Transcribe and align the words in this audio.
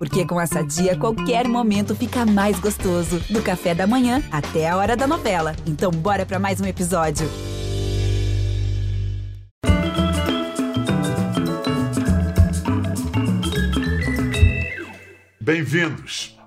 Porque 0.00 0.24
com 0.24 0.40
essa 0.40 0.64
dia, 0.64 0.96
qualquer 0.96 1.46
momento 1.46 1.94
fica 1.94 2.24
mais 2.24 2.58
gostoso. 2.58 3.20
Do 3.28 3.42
café 3.42 3.74
da 3.74 3.86
manhã 3.86 4.22
até 4.32 4.66
a 4.66 4.74
hora 4.74 4.96
da 4.96 5.06
novela. 5.06 5.54
Então, 5.66 5.90
bora 5.90 6.24
para 6.24 6.38
mais 6.38 6.58
um 6.58 6.64
episódio. 6.64 7.28
Bem-vindos. 15.38 16.40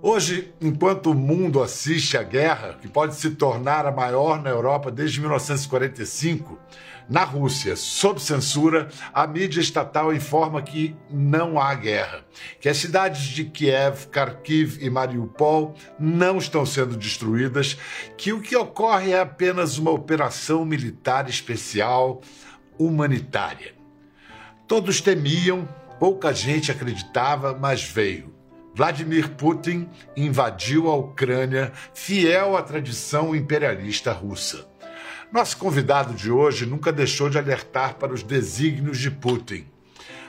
Hoje, 0.00 0.54
enquanto 0.60 1.10
o 1.10 1.14
mundo 1.14 1.60
assiste 1.60 2.16
à 2.16 2.22
guerra, 2.22 2.78
que 2.80 2.86
pode 2.86 3.16
se 3.16 3.30
tornar 3.30 3.84
a 3.84 3.90
maior 3.90 4.40
na 4.40 4.50
Europa 4.50 4.92
desde 4.92 5.18
1945, 5.18 6.56
na 7.08 7.22
Rússia, 7.22 7.76
sob 7.76 8.20
censura, 8.20 8.88
a 9.14 9.26
mídia 9.26 9.60
estatal 9.60 10.12
informa 10.12 10.60
que 10.60 10.96
não 11.10 11.60
há 11.60 11.74
guerra, 11.74 12.24
que 12.60 12.68
as 12.68 12.76
cidades 12.76 13.22
de 13.22 13.44
Kiev, 13.44 14.08
Kharkiv 14.10 14.78
e 14.80 14.90
Mariupol 14.90 15.74
não 15.98 16.38
estão 16.38 16.66
sendo 16.66 16.96
destruídas, 16.96 17.76
que 18.16 18.32
o 18.32 18.40
que 18.40 18.56
ocorre 18.56 19.12
é 19.12 19.20
apenas 19.20 19.78
uma 19.78 19.90
operação 19.90 20.64
militar 20.64 21.28
especial 21.28 22.20
humanitária. 22.78 23.74
Todos 24.66 25.00
temiam, 25.00 25.68
pouca 26.00 26.32
gente 26.34 26.72
acreditava, 26.72 27.56
mas 27.56 27.82
veio. 27.82 28.34
Vladimir 28.74 29.30
Putin 29.30 29.88
invadiu 30.14 30.90
a 30.90 30.96
Ucrânia, 30.96 31.72
fiel 31.94 32.56
à 32.56 32.62
tradição 32.62 33.34
imperialista 33.34 34.12
russa. 34.12 34.68
Nosso 35.32 35.56
convidado 35.56 36.14
de 36.14 36.30
hoje 36.30 36.64
nunca 36.64 36.92
deixou 36.92 37.28
de 37.28 37.36
alertar 37.36 37.94
para 37.94 38.12
os 38.12 38.22
desígnios 38.22 38.98
de 38.98 39.10
Putin. 39.10 39.66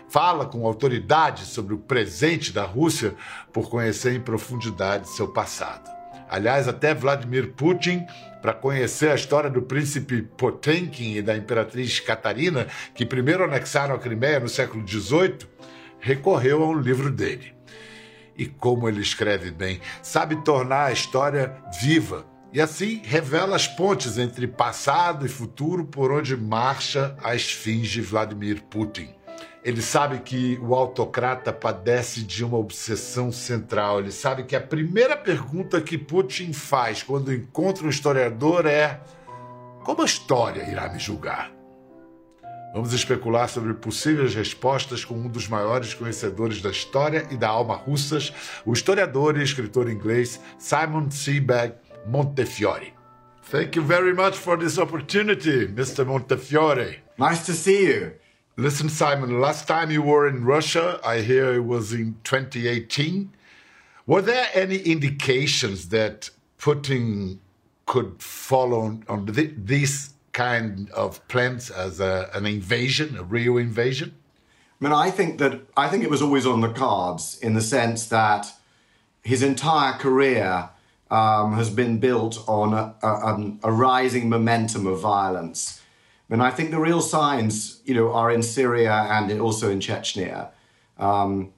Fala 0.09 0.45
com 0.45 0.65
autoridade 0.65 1.45
sobre 1.45 1.75
o 1.75 1.77
presente 1.77 2.51
da 2.51 2.63
Rússia 2.63 3.13
por 3.53 3.69
conhecer 3.69 4.13
em 4.13 4.19
profundidade 4.19 5.09
seu 5.09 5.27
passado. 5.27 5.87
Aliás, 6.29 6.67
até 6.67 6.93
Vladimir 6.93 7.53
Putin, 7.53 8.05
para 8.41 8.53
conhecer 8.53 9.11
a 9.11 9.15
história 9.15 9.49
do 9.49 9.61
príncipe 9.61 10.21
Potemkin 10.21 11.15
e 11.15 11.21
da 11.21 11.37
imperatriz 11.37 11.99
Catarina, 11.99 12.67
que 12.95 13.05
primeiro 13.05 13.43
anexaram 13.43 13.95
a 13.95 13.99
Crimeia 13.99 14.39
no 14.39 14.49
século 14.49 14.85
XVIII, 14.85 15.39
recorreu 15.99 16.63
a 16.63 16.67
um 16.67 16.79
livro 16.79 17.11
dele. 17.11 17.53
E 18.35 18.45
como 18.45 18.89
ele 18.89 19.01
escreve 19.01 19.51
bem, 19.51 19.79
sabe 20.01 20.43
tornar 20.43 20.85
a 20.85 20.91
história 20.91 21.55
viva 21.81 22.25
e 22.57 22.59
assim 22.61 23.03
revela 23.03 23.55
as 23.55 23.67
pontes 23.67 24.17
entre 24.17 24.47
passado 24.47 25.23
e 25.27 25.29
futuro 25.29 25.85
por 25.85 26.11
onde 26.11 26.35
marcha 26.35 27.15
a 27.23 27.35
esfinge 27.35 28.01
Vladimir 28.01 28.63
Putin. 28.63 29.09
Ele 29.63 29.79
sabe 29.79 30.21
que 30.21 30.57
o 30.59 30.73
autocrata 30.73 31.53
padece 31.53 32.23
de 32.23 32.43
uma 32.43 32.57
obsessão 32.57 33.31
central. 33.31 33.99
Ele 33.99 34.11
sabe 34.11 34.43
que 34.43 34.55
a 34.55 34.59
primeira 34.59 35.15
pergunta 35.15 35.79
que 35.79 35.99
Putin 35.99 36.51
faz 36.51 37.03
quando 37.03 37.31
encontra 37.31 37.85
um 37.85 37.91
historiador 37.91 38.65
é: 38.65 39.01
como 39.83 40.01
a 40.01 40.05
história 40.05 40.67
irá 40.67 40.91
me 40.91 40.97
julgar? 40.97 41.51
Vamos 42.73 42.91
especular 42.91 43.49
sobre 43.49 43.75
possíveis 43.75 44.33
respostas 44.33 45.05
com 45.05 45.13
um 45.13 45.29
dos 45.29 45.47
maiores 45.47 45.93
conhecedores 45.93 46.59
da 46.59 46.71
história 46.71 47.27
e 47.29 47.37
da 47.37 47.49
alma 47.49 47.75
russas, 47.75 48.33
o 48.65 48.73
historiador 48.73 49.37
e 49.37 49.43
escritor 49.43 49.87
inglês 49.87 50.41
Simon 50.57 51.11
Sebag 51.11 51.75
Montefiore. 52.07 52.93
Thank 53.43 53.75
you 53.75 53.81
very 53.81 54.13
much 54.13 54.37
for 54.37 54.57
this 54.57 54.77
opportunity, 54.77 55.67
Mr. 55.67 56.05
Montefiore. 56.05 56.97
Nice 57.17 57.45
to 57.45 57.53
see 57.53 57.87
you. 57.87 58.13
Listen, 58.57 58.89
Simon, 58.89 59.39
last 59.39 59.67
time 59.67 59.91
you 59.91 60.01
were 60.01 60.27
in 60.27 60.43
Russia, 60.43 60.99
I 61.03 61.19
hear 61.19 61.53
it 61.53 61.65
was 61.65 61.93
in 61.93 62.15
2018. 62.23 63.31
Were 64.05 64.21
there 64.21 64.47
any 64.53 64.77
indications 64.79 65.89
that 65.89 66.29
Putin 66.57 67.37
could 67.85 68.21
follow 68.21 68.81
on, 68.81 69.03
on 69.07 69.25
the, 69.25 69.53
these 69.55 70.13
kind 70.33 70.89
of 70.91 71.25
plans 71.27 71.69
as 71.69 71.99
a, 71.99 72.29
an 72.33 72.45
invasion, 72.45 73.17
a 73.17 73.23
real 73.23 73.57
invasion? 73.57 74.15
I 74.79 74.83
mean, 74.83 74.93
I 74.93 75.09
think 75.09 75.39
that 75.39 75.61
I 75.75 75.89
think 75.89 76.03
it 76.03 76.09
was 76.09 76.21
always 76.21 76.45
on 76.45 76.61
the 76.61 76.69
cards 76.71 77.39
in 77.39 77.53
the 77.53 77.61
sense 77.61 78.07
that 78.07 78.53
his 79.23 79.41
entire 79.41 79.93
career 79.93 80.69
um, 81.09 81.53
has 81.53 81.69
been 81.69 81.99
built 81.99 82.43
on 82.47 82.73
a, 82.73 82.95
a, 83.01 83.53
a, 83.63 83.71
rising 83.71 84.27
momentum 84.27 84.85
of 84.85 84.99
violence. 84.99 85.81
And 86.29 86.43
I 86.43 86.51
think 86.51 86.71
the 86.71 86.79
real 86.79 87.01
signs, 87.01 87.81
you 87.85 87.93
know, 87.93 88.11
are 88.11 88.29
in 88.29 88.43
Syria 88.43 89.07
and 89.09 89.31
also 89.39 89.71
in 89.71 89.79
Chechnya. 89.79 90.49
Um, 90.97 91.53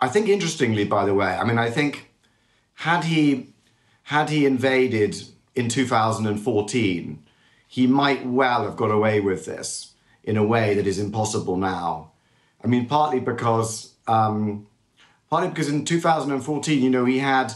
I 0.00 0.08
think, 0.08 0.28
interestingly, 0.28 0.84
by 0.84 1.04
the 1.06 1.14
way, 1.14 1.26
I 1.26 1.42
mean, 1.44 1.58
I 1.58 1.70
think 1.70 2.10
had 2.74 3.04
he 3.04 3.54
had 4.04 4.30
he 4.30 4.46
invaded 4.46 5.16
in 5.56 5.68
2014, 5.68 7.22
he 7.66 7.86
might 7.86 8.24
well 8.24 8.62
have 8.62 8.76
got 8.76 8.92
away 8.92 9.18
with 9.18 9.46
this 9.46 9.94
in 10.22 10.36
a 10.36 10.44
way 10.44 10.74
that 10.74 10.86
is 10.86 10.98
impossible 11.00 11.56
now. 11.56 12.12
I 12.62 12.68
mean, 12.68 12.86
partly 12.86 13.18
because 13.18 13.94
um, 14.06 14.66
partly 15.28 15.48
because 15.48 15.68
in 15.68 15.84
2014, 15.84 16.82
you 16.82 16.90
know, 16.90 17.04
he 17.04 17.18
had 17.18 17.52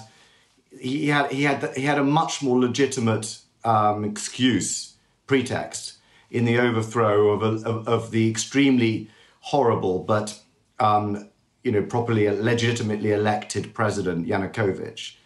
he 0.79 1.09
had 1.09 1.31
he 1.31 1.45
had 1.45 1.77
he 1.77 1.83
had 1.83 1.99
a 1.99 2.05
much 2.05 2.43
more 2.43 2.59
legitimate 2.59 3.39
um, 3.65 4.05
excuse 4.05 4.95
pretext 5.27 5.95
in 6.31 6.45
the 6.45 6.59
overthrow 6.59 7.31
of, 7.31 7.43
a, 7.43 7.69
of, 7.69 7.89
of 7.89 8.11
the 8.11 8.29
extremely 8.31 9.11
horrible 9.41 10.01
but 10.01 10.39
um, 10.79 11.29
you 11.63 11.73
know 11.73 11.83
properly 11.83 12.29
legitimately 12.29 13.13
elected 13.13 13.75
president 13.75 14.27
Yanukovych, 14.27 15.17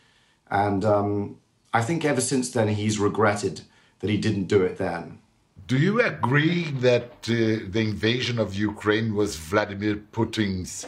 and 0.51 0.85
um, 0.85 1.39
I 1.73 1.83
think 1.83 2.05
ever 2.05 2.21
since 2.21 2.51
then 2.51 2.69
he's 2.69 2.99
regretted 2.99 3.63
that 4.01 4.11
he 4.11 4.17
didn't 4.17 4.45
do 4.45 4.63
it 4.63 4.79
then. 4.79 5.19
Do 5.67 5.79
you 5.79 6.01
agree 6.03 6.71
that 6.81 7.11
uh, 7.29 7.65
the 7.71 7.81
invasion 7.81 8.39
of 8.39 8.55
Ukraine 8.55 9.15
was 9.15 9.37
Vladimir 9.37 9.97
Putin's 10.13 10.85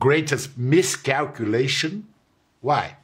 greatest 0.00 0.58
miscalculation? 0.58 2.08
Why? 2.60 2.96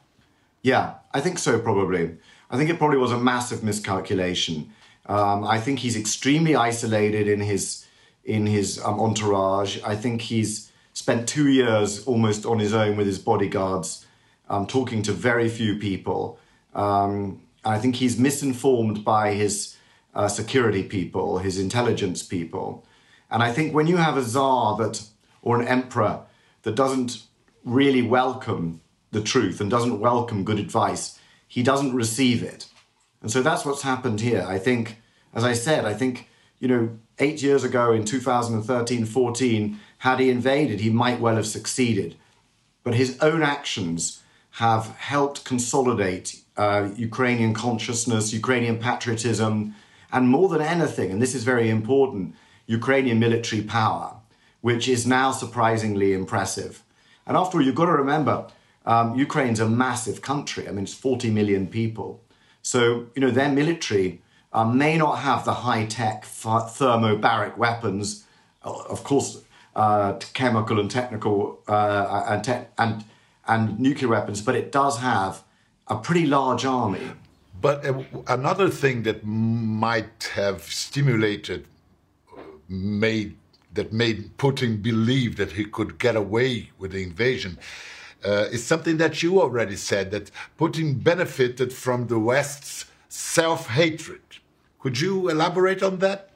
Yeah, 0.63 0.95
I 1.13 1.19
think 1.19 1.37
so, 1.39 1.59
probably. 1.59 2.17
I 2.49 2.57
think 2.57 2.69
it 2.69 2.77
probably 2.77 2.97
was 2.97 3.11
a 3.11 3.17
massive 3.19 3.63
miscalculation. 3.63 4.71
Um, 5.05 5.43
I 5.43 5.59
think 5.59 5.79
he's 5.79 5.97
extremely 5.97 6.55
isolated 6.55 7.27
in 7.27 7.41
his 7.41 7.85
in 8.23 8.45
his 8.45 8.81
um, 8.83 9.01
entourage. 9.01 9.79
I 9.83 9.97
think 9.97 10.21
he's 10.21 10.71
spent 10.93 11.27
two 11.27 11.49
years 11.49 12.05
almost 12.05 12.45
on 12.45 12.59
his 12.59 12.73
own 12.73 12.95
with 12.95 13.05
his 13.05 13.19
bodyguards, 13.19 14.05
um, 14.49 14.65
talking 14.65 15.01
to 15.03 15.11
very 15.11 15.49
few 15.49 15.77
people. 15.77 16.39
Um, 16.73 17.41
I 17.65 17.79
think 17.79 17.97
he's 17.97 18.17
misinformed 18.17 19.03
by 19.03 19.33
his 19.33 19.75
uh, 20.15 20.29
security 20.29 20.83
people, 20.83 21.39
his 21.39 21.59
intelligence 21.59 22.23
people. 22.23 22.85
And 23.29 23.43
I 23.43 23.51
think 23.51 23.73
when 23.73 23.87
you 23.87 23.97
have 23.97 24.15
a 24.15 24.23
czar 24.23 24.77
that 24.77 25.03
or 25.41 25.59
an 25.59 25.67
emperor 25.67 26.21
that 26.61 26.75
doesn't 26.75 27.23
really 27.65 28.01
welcome 28.01 28.79
the 29.13 29.21
truth 29.21 29.61
and 29.61 29.69
doesn't 29.69 29.99
welcome 29.99 30.43
good 30.43 30.59
advice, 30.59 31.19
he 31.47 31.63
doesn't 31.63 31.93
receive 31.93 32.43
it. 32.43 32.67
And 33.21 33.31
so 33.31 33.41
that's 33.41 33.65
what's 33.65 33.83
happened 33.83 34.19
here. 34.19 34.45
I 34.47 34.59
think, 34.59 34.97
as 35.33 35.43
I 35.43 35.53
said, 35.53 35.85
I 35.85 35.93
think, 35.93 36.27
you 36.59 36.67
know, 36.67 36.97
eight 37.19 37.41
years 37.41 37.63
ago 37.63 37.93
in 37.93 38.03
2013 38.03 39.05
14, 39.05 39.79
had 39.99 40.19
he 40.19 40.29
invaded, 40.29 40.81
he 40.81 40.89
might 40.89 41.19
well 41.19 41.35
have 41.35 41.47
succeeded. 41.47 42.15
But 42.83 42.95
his 42.95 43.17
own 43.21 43.41
actions 43.41 44.21
have 44.57 44.87
helped 44.97 45.45
consolidate 45.45 46.41
uh, 46.57 46.89
Ukrainian 46.95 47.53
consciousness, 47.53 48.33
Ukrainian 48.33 48.77
patriotism, 48.77 49.73
and 50.11 50.27
more 50.29 50.49
than 50.49 50.61
anything, 50.61 51.11
and 51.11 51.21
this 51.21 51.33
is 51.33 51.43
very 51.43 51.69
important, 51.69 52.35
Ukrainian 52.67 53.19
military 53.19 53.63
power, 53.63 54.15
which 54.61 54.87
is 54.87 55.07
now 55.07 55.31
surprisingly 55.31 56.13
impressive. 56.13 56.83
And 57.25 57.35
after 57.35 57.57
all, 57.57 57.63
you've 57.65 57.75
got 57.75 57.85
to 57.85 57.93
remember, 57.93 58.47
um, 58.85 59.15
Ukraine's 59.15 59.59
a 59.59 59.69
massive 59.69 60.21
country. 60.21 60.67
I 60.67 60.71
mean, 60.71 60.83
it's 60.83 60.93
40 60.93 61.29
million 61.31 61.67
people. 61.67 62.21
So, 62.61 63.07
you 63.15 63.21
know, 63.21 63.31
their 63.31 63.49
military 63.49 64.21
uh, 64.51 64.65
may 64.65 64.97
not 64.97 65.19
have 65.19 65.45
the 65.45 65.53
high 65.53 65.85
tech 65.85 66.25
thermobaric 66.25 67.57
weapons, 67.57 68.25
uh, 68.63 68.73
of 68.89 69.03
course, 69.03 69.41
uh, 69.75 70.13
chemical 70.33 70.79
and 70.79 70.89
technical 70.89 71.61
uh, 71.67 72.25
and, 72.27 72.43
te- 72.43 72.67
and, 72.77 73.03
and 73.47 73.79
nuclear 73.79 74.09
weapons, 74.09 74.41
but 74.41 74.55
it 74.55 74.71
does 74.71 74.99
have 74.99 75.43
a 75.87 75.95
pretty 75.95 76.25
large 76.25 76.63
army. 76.65 77.11
But 77.59 77.85
uh, 77.85 78.03
another 78.27 78.69
thing 78.69 79.03
that 79.03 79.25
might 79.25 80.31
have 80.35 80.63
stimulated, 80.63 81.67
made 82.69 83.35
that 83.73 83.91
made 83.91 84.37
Putin 84.37 84.81
believe 84.83 85.35
that 85.37 85.53
he 85.53 85.65
could 85.65 85.97
get 85.97 86.15
away 86.15 86.69
with 86.77 86.91
the 86.91 87.01
invasion 87.01 87.57
uh, 88.25 88.47
is 88.51 88.65
something 88.65 88.97
that 88.97 89.23
you 89.23 89.41
already 89.41 89.75
said 89.75 90.11
that 90.11 90.31
Putin 90.57 91.03
benefited 91.03 91.73
from 91.73 92.07
the 92.07 92.19
West's 92.19 92.85
self 93.09 93.67
hatred. 93.67 94.21
Could 94.79 94.99
you 94.99 95.29
elaborate 95.29 95.81
on 95.83 95.99
that? 95.99 96.29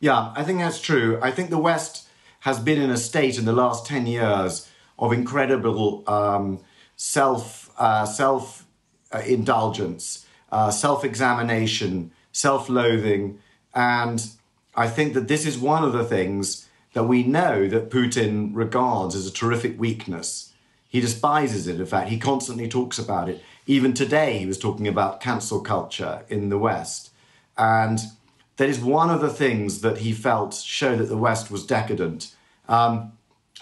Yeah, 0.00 0.32
I 0.36 0.44
think 0.44 0.60
that's 0.60 0.80
true. 0.80 1.18
I 1.20 1.30
think 1.30 1.50
the 1.50 1.58
West 1.58 2.08
has 2.40 2.60
been 2.60 2.80
in 2.80 2.90
a 2.90 2.96
state 2.96 3.38
in 3.38 3.44
the 3.44 3.52
last 3.52 3.86
10 3.86 4.06
years 4.06 4.68
of 4.98 5.12
incredible 5.12 6.04
um, 6.06 6.60
self 6.96 7.70
uh, 7.78 8.04
self 8.06 8.66
indulgence, 9.26 10.26
uh, 10.50 10.70
self 10.70 11.04
examination, 11.04 12.10
self 12.32 12.68
loathing, 12.68 13.38
and 13.74 14.30
I 14.74 14.88
think 14.88 15.14
that 15.14 15.28
this 15.28 15.46
is 15.46 15.58
one 15.58 15.84
of 15.84 15.92
the 15.92 16.04
things 16.04 16.68
that 16.92 17.04
we 17.04 17.22
know 17.22 17.68
that 17.68 17.90
Putin 17.90 18.50
regards 18.54 19.14
as 19.14 19.26
a 19.26 19.32
terrific 19.32 19.78
weakness. 19.78 20.52
He 20.88 21.00
despises 21.00 21.66
it. 21.66 21.78
In 21.78 21.86
fact, 21.86 22.08
he 22.08 22.18
constantly 22.18 22.66
talks 22.66 22.98
about 22.98 23.28
it. 23.28 23.42
Even 23.66 23.92
today, 23.92 24.38
he 24.38 24.46
was 24.46 24.58
talking 24.58 24.88
about 24.88 25.20
cancel 25.20 25.60
culture 25.60 26.24
in 26.28 26.48
the 26.48 26.58
West. 26.58 27.10
And 27.58 27.98
that 28.56 28.68
is 28.68 28.80
one 28.80 29.10
of 29.10 29.20
the 29.20 29.28
things 29.28 29.82
that 29.82 29.98
he 29.98 30.12
felt 30.12 30.54
showed 30.54 30.98
that 30.98 31.10
the 31.10 31.16
West 31.16 31.50
was 31.50 31.66
decadent, 31.66 32.34
um, 32.68 33.12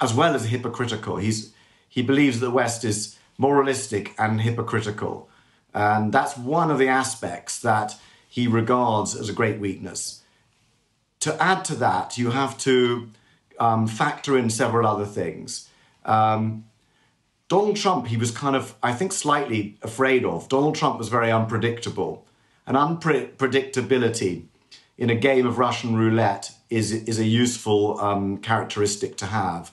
as 0.00 0.14
well 0.14 0.34
as 0.34 0.46
hypocritical. 0.46 1.16
He's, 1.16 1.52
he 1.88 2.00
believes 2.02 2.38
the 2.38 2.50
West 2.50 2.84
is 2.84 3.18
moralistic 3.38 4.14
and 4.18 4.40
hypocritical. 4.40 5.28
And 5.74 6.12
that's 6.12 6.38
one 6.38 6.70
of 6.70 6.78
the 6.78 6.88
aspects 6.88 7.58
that 7.60 7.96
he 8.28 8.46
regards 8.46 9.16
as 9.16 9.28
a 9.28 9.32
great 9.32 9.58
weakness. 9.58 10.22
To 11.20 11.42
add 11.42 11.64
to 11.66 11.74
that, 11.76 12.16
you 12.16 12.30
have 12.30 12.56
to 12.58 13.10
um, 13.58 13.88
factor 13.88 14.38
in 14.38 14.48
several 14.50 14.86
other 14.86 15.06
things. 15.06 15.68
Um, 16.04 16.65
Donald 17.48 17.76
Trump, 17.76 18.08
he 18.08 18.16
was 18.16 18.30
kind 18.30 18.56
of, 18.56 18.74
I 18.82 18.92
think, 18.92 19.12
slightly 19.12 19.78
afraid 19.82 20.24
of. 20.24 20.48
Donald 20.48 20.74
Trump 20.74 20.98
was 20.98 21.08
very 21.08 21.30
unpredictable. 21.30 22.26
And 22.66 22.76
unpredictability 22.76 24.46
in 24.98 25.10
a 25.10 25.14
game 25.14 25.46
of 25.46 25.58
Russian 25.58 25.96
roulette 25.96 26.50
is, 26.68 26.92
is 26.92 27.20
a 27.20 27.24
useful 27.24 28.00
um, 28.00 28.38
characteristic 28.38 29.16
to 29.18 29.26
have. 29.26 29.70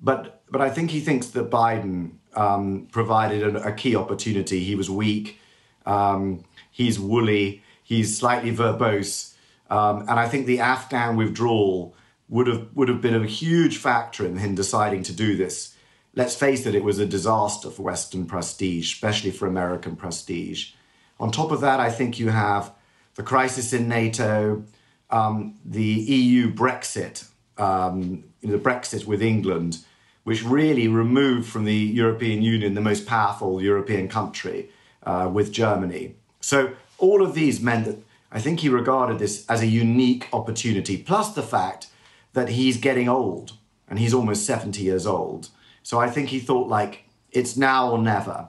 But, 0.00 0.42
but 0.50 0.62
I 0.62 0.70
think 0.70 0.90
he 0.90 1.00
thinks 1.00 1.28
that 1.28 1.50
Biden 1.50 2.12
um, 2.34 2.88
provided 2.90 3.56
a, 3.56 3.68
a, 3.68 3.72
key 3.72 3.94
opportunity. 3.94 4.64
He 4.64 4.74
was 4.74 4.88
weak, 4.88 5.38
um, 5.84 6.44
he's 6.70 6.98
woolly, 6.98 7.62
he's 7.82 8.16
slightly 8.16 8.50
verbose. 8.50 9.34
Um, 9.68 10.00
and 10.00 10.12
I 10.12 10.28
think 10.28 10.46
the 10.46 10.60
Afghan 10.60 11.16
withdrawal 11.16 11.94
would 12.30 12.46
have, 12.46 12.68
would 12.74 12.88
have 12.88 13.02
been 13.02 13.14
a 13.14 13.26
huge 13.26 13.76
factor 13.76 14.24
in 14.24 14.38
him 14.38 14.54
deciding 14.54 15.02
to 15.04 15.12
do 15.12 15.36
this 15.36 15.73
let's 16.16 16.34
face 16.34 16.66
it, 16.66 16.74
it 16.74 16.84
was 16.84 16.98
a 16.98 17.06
disaster 17.06 17.70
for 17.70 17.82
Western 17.82 18.26
prestige, 18.26 18.92
especially 18.92 19.30
for 19.30 19.46
American 19.46 19.96
prestige. 19.96 20.72
On 21.20 21.30
top 21.30 21.50
of 21.50 21.60
that, 21.60 21.80
I 21.80 21.90
think 21.90 22.18
you 22.18 22.30
have 22.30 22.72
the 23.14 23.22
crisis 23.22 23.72
in 23.72 23.88
NATO, 23.88 24.64
um, 25.10 25.56
the 25.64 25.82
EU 25.82 26.52
Brexit, 26.52 27.28
um, 27.58 28.24
the 28.40 28.58
Brexit 28.58 29.06
with 29.06 29.22
England, 29.22 29.78
which 30.24 30.42
really 30.42 30.88
removed 30.88 31.48
from 31.48 31.64
the 31.64 31.74
European 31.74 32.42
Union 32.42 32.74
the 32.74 32.80
most 32.80 33.06
powerful 33.06 33.62
European 33.62 34.08
country 34.08 34.70
uh, 35.04 35.30
with 35.32 35.52
Germany. 35.52 36.14
So 36.40 36.74
all 36.98 37.22
of 37.22 37.34
these 37.34 37.60
meant 37.60 37.84
that 37.86 37.98
I 38.32 38.40
think 38.40 38.60
he 38.60 38.68
regarded 38.68 39.18
this 39.18 39.46
as 39.48 39.62
a 39.62 39.66
unique 39.66 40.28
opportunity, 40.32 40.96
plus 40.96 41.34
the 41.34 41.42
fact 41.42 41.88
that 42.32 42.48
he's 42.48 42.78
getting 42.78 43.08
old 43.08 43.52
and 43.88 43.98
he's 43.98 44.14
almost 44.14 44.44
70 44.44 44.82
years 44.82 45.06
old. 45.06 45.50
So 45.84 46.00
I 46.00 46.08
think 46.10 46.30
he 46.30 46.40
thought 46.40 46.66
like 46.66 47.04
it's 47.30 47.56
now 47.56 47.90
or 47.90 47.98
never. 47.98 48.48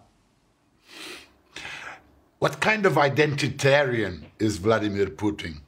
What 2.40 2.60
kind 2.60 2.86
of 2.86 2.94
identitarian 2.94 4.24
is 4.40 4.58
Vladimir 4.58 5.08
Putin? 5.08 5.60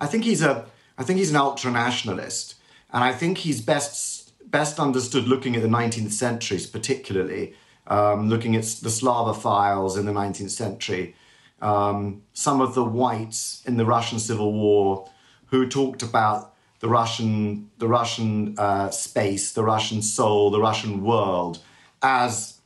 I 0.00 0.06
think 0.06 0.24
he's 0.24 0.42
a 0.42 0.66
I 0.98 1.04
think 1.04 1.18
he's 1.18 1.30
an 1.30 1.36
ultra 1.36 1.70
nationalist, 1.70 2.56
and 2.92 3.04
I 3.04 3.12
think 3.12 3.38
he's 3.38 3.60
best 3.60 4.32
best 4.50 4.80
understood 4.80 5.28
looking 5.28 5.54
at 5.54 5.62
the 5.62 5.68
19th 5.68 6.12
century, 6.12 6.58
particularly 6.70 7.54
um, 7.86 8.28
looking 8.28 8.56
at 8.56 8.64
the 8.82 8.88
Slavophiles 8.88 9.98
in 9.98 10.06
the 10.06 10.12
19th 10.12 10.50
century, 10.50 11.14
um, 11.60 12.22
some 12.32 12.60
of 12.60 12.74
the 12.74 12.84
whites 12.84 13.62
in 13.66 13.76
the 13.76 13.84
Russian 13.84 14.18
Civil 14.18 14.52
War 14.52 15.08
who 15.46 15.68
talked 15.68 16.02
about 16.02 16.51
the 16.82 16.88
Russian, 16.88 17.70
the 17.78 17.86
Russian 17.86 18.58
uh, 18.58 18.90
space, 18.90 19.52
the 19.52 19.62
Russian 19.62 20.02
soul, 20.02 20.50
the 20.50 20.60
Russian 20.60 21.04
world 21.04 21.60
as 22.02 22.58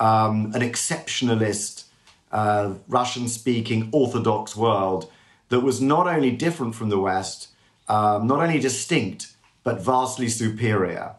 um, 0.00 0.52
an 0.54 0.62
exceptionalist, 0.62 1.84
uh, 2.32 2.72
Russian 2.88 3.28
speaking 3.28 3.90
Orthodox 3.92 4.56
world 4.56 5.12
that 5.50 5.60
was 5.60 5.82
not 5.82 6.06
only 6.06 6.30
different 6.30 6.74
from 6.74 6.88
the 6.88 6.98
West, 6.98 7.48
um, 7.88 8.26
not 8.26 8.40
only 8.40 8.58
distinct, 8.58 9.34
but 9.62 9.82
vastly 9.82 10.28
superior. 10.28 11.16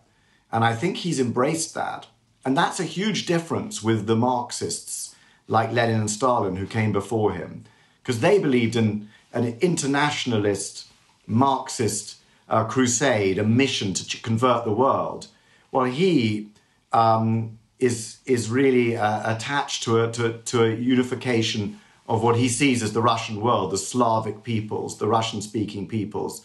And 0.51 0.63
I 0.63 0.73
think 0.73 0.97
he's 0.97 1.19
embraced 1.19 1.75
that. 1.75 2.07
And 2.43 2.57
that's 2.57 2.79
a 2.79 2.83
huge 2.83 3.27
difference 3.27 3.83
with 3.83 4.07
the 4.07 4.15
Marxists 4.15 5.15
like 5.47 5.71
Lenin 5.71 5.99
and 5.99 6.09
Stalin 6.09 6.55
who 6.55 6.65
came 6.65 6.91
before 6.91 7.33
him, 7.33 7.65
because 8.01 8.21
they 8.21 8.39
believed 8.39 8.75
in 8.75 9.07
an 9.33 9.55
internationalist, 9.61 10.87
Marxist 11.27 12.15
a 12.49 12.65
crusade, 12.65 13.37
a 13.37 13.43
mission 13.43 13.93
to 13.93 14.21
convert 14.21 14.65
the 14.65 14.71
world. 14.71 15.27
Well, 15.71 15.85
he 15.85 16.49
um, 16.91 17.59
is 17.77 18.17
is 18.25 18.49
really 18.49 18.97
uh, 18.97 19.35
attached 19.35 19.83
to 19.83 20.03
a, 20.03 20.11
to, 20.11 20.33
to 20.33 20.63
a 20.63 20.75
unification 20.75 21.79
of 22.07 22.23
what 22.23 22.35
he 22.35 22.49
sees 22.49 22.81
as 22.81 22.93
the 22.93 23.01
Russian 23.01 23.39
world, 23.39 23.71
the 23.71 23.77
Slavic 23.77 24.43
peoples, 24.43 24.97
the 24.97 25.07
Russian-speaking 25.07 25.87
peoples. 25.87 26.43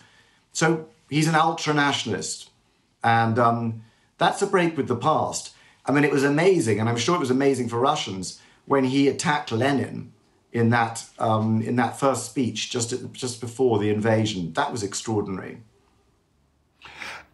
So 0.52 0.86
he's 1.08 1.26
an 1.26 1.34
ultra-nationalist, 1.34 2.50
and 3.02 3.38
um, 3.38 3.82
that's 4.18 4.42
a 4.42 4.46
break 4.46 4.76
with 4.76 4.88
the 4.88 4.96
past. 4.96 5.54
I 5.86 5.92
mean, 5.92 6.04
it 6.04 6.12
was 6.12 6.22
amazing, 6.22 6.80
and 6.80 6.88
I'm 6.88 6.98
sure 6.98 7.16
it 7.16 7.20
was 7.20 7.30
amazing 7.30 7.70
for 7.70 7.78
Russians 7.78 8.40
when 8.66 8.84
he 8.84 9.08
attacked 9.08 9.52
Lenin 9.52 10.12
in 10.52 10.68
that 10.70 11.06
um, 11.18 11.62
in 11.62 11.76
that 11.76 11.98
first 11.98 12.26
speech 12.26 12.70
just 12.70 12.92
at, 12.92 13.12
just 13.12 13.40
before 13.40 13.78
the 13.78 13.88
invasion. 13.88 14.52
That 14.52 14.70
was 14.70 14.82
extraordinary 14.82 15.58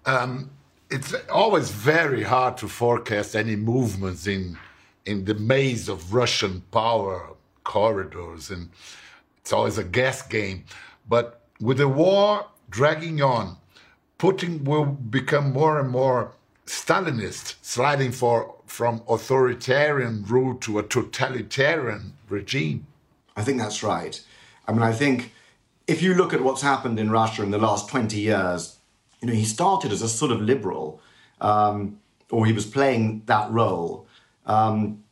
um, 0.06 0.50
it's 0.90 1.14
always 1.30 1.70
very 1.70 2.22
hard 2.22 2.56
to 2.58 2.68
forecast 2.68 3.36
any 3.36 3.56
movements 3.56 4.26
in 4.26 4.58
in 5.06 5.24
the 5.24 5.34
maze 5.34 5.88
of 5.88 6.12
Russian 6.12 6.62
power 6.70 7.30
corridors, 7.64 8.50
and 8.50 8.70
it's 9.38 9.52
always 9.52 9.78
a 9.78 9.84
guess 9.84 10.26
game. 10.26 10.64
But 11.08 11.40
with 11.60 11.78
the 11.78 11.88
war 11.88 12.46
dragging 12.68 13.22
on, 13.22 13.56
Putin 14.18 14.64
will 14.64 14.84
become 14.84 15.52
more 15.52 15.80
and 15.80 15.88
more 15.88 16.32
Stalinist, 16.66 17.56
sliding 17.62 18.12
for 18.12 18.54
from 18.66 19.02
authoritarian 19.08 20.24
rule 20.24 20.54
to 20.54 20.78
a 20.78 20.84
totalitarian 20.84 22.12
regime. 22.28 22.86
I 23.36 23.42
think 23.42 23.58
that's 23.58 23.82
right. 23.82 24.22
I 24.68 24.72
mean, 24.72 24.82
I 24.82 24.92
think 24.92 25.32
if 25.88 26.00
you 26.02 26.14
look 26.14 26.32
at 26.32 26.42
what's 26.42 26.62
happened 26.62 27.00
in 27.00 27.10
Russia 27.10 27.42
in 27.42 27.50
the 27.50 27.58
last 27.58 27.88
20 27.88 28.16
years, 28.16 28.78
you 29.20 29.28
know, 29.28 29.34
he 29.34 29.44
started 29.44 29.92
as 29.92 30.02
a 30.02 30.08
sort 30.08 30.32
of 30.32 30.40
liberal, 30.40 31.00
um, 31.40 31.98
or 32.30 32.46
he 32.46 32.52
was 32.52 32.66
playing 32.66 33.22
that 33.26 33.50
role. 33.50 34.06
Um, 34.46 35.04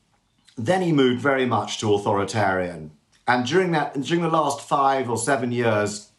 then 0.56 0.82
he 0.82 0.92
moved 0.92 1.20
very 1.20 1.46
much 1.46 1.78
to 1.80 1.94
authoritarian. 1.94 2.90
And 3.26 3.46
during 3.46 3.72
that, 3.72 4.00
during 4.00 4.22
the 4.22 4.28
last 4.28 4.60
five 4.60 5.10
or 5.10 5.18
seven 5.18 5.52
years, 5.52 6.10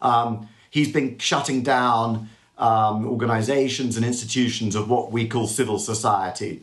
um, 0.00 0.48
he's 0.70 0.92
been 0.92 1.18
shutting 1.18 1.62
down 1.62 2.30
um, 2.58 3.06
organizations 3.06 3.96
and 3.96 4.06
institutions 4.06 4.74
of 4.74 4.88
what 4.88 5.12
we 5.12 5.26
call 5.26 5.46
civil 5.46 5.78
society. 5.78 6.62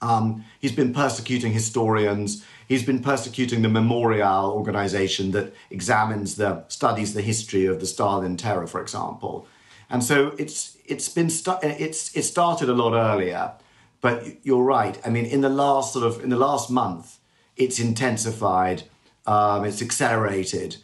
Um, 0.00 0.44
he's 0.60 0.72
been 0.72 0.94
persecuting 0.94 1.52
historians. 1.52 2.44
He's 2.68 2.84
been 2.84 3.02
persecuting 3.02 3.62
the 3.62 3.68
Memorial 3.68 4.52
organization 4.52 5.32
that 5.32 5.52
examines 5.70 6.36
the 6.36 6.64
studies 6.68 7.14
the 7.14 7.22
history 7.22 7.66
of 7.66 7.80
the 7.80 7.86
Stalin 7.86 8.36
terror, 8.36 8.66
for 8.66 8.80
example. 8.80 9.48
And 9.90 10.04
so 10.04 10.34
it's 10.38 10.76
it's 10.84 11.08
been 11.08 11.30
it's 11.62 12.16
it 12.16 12.22
started 12.22 12.68
a 12.68 12.74
lot 12.74 12.92
earlier, 12.92 13.52
but 14.00 14.44
you're 14.44 14.62
right. 14.62 15.00
I 15.04 15.10
mean, 15.10 15.24
in 15.24 15.40
the 15.40 15.48
last 15.48 15.92
sort 15.92 16.04
of 16.04 16.22
in 16.22 16.30
the 16.30 16.36
last 16.36 16.70
month, 16.70 17.18
it's 17.56 17.78
intensified, 17.80 18.84
um, 19.26 19.64
it's 19.64 19.80
accelerated, 19.80 20.76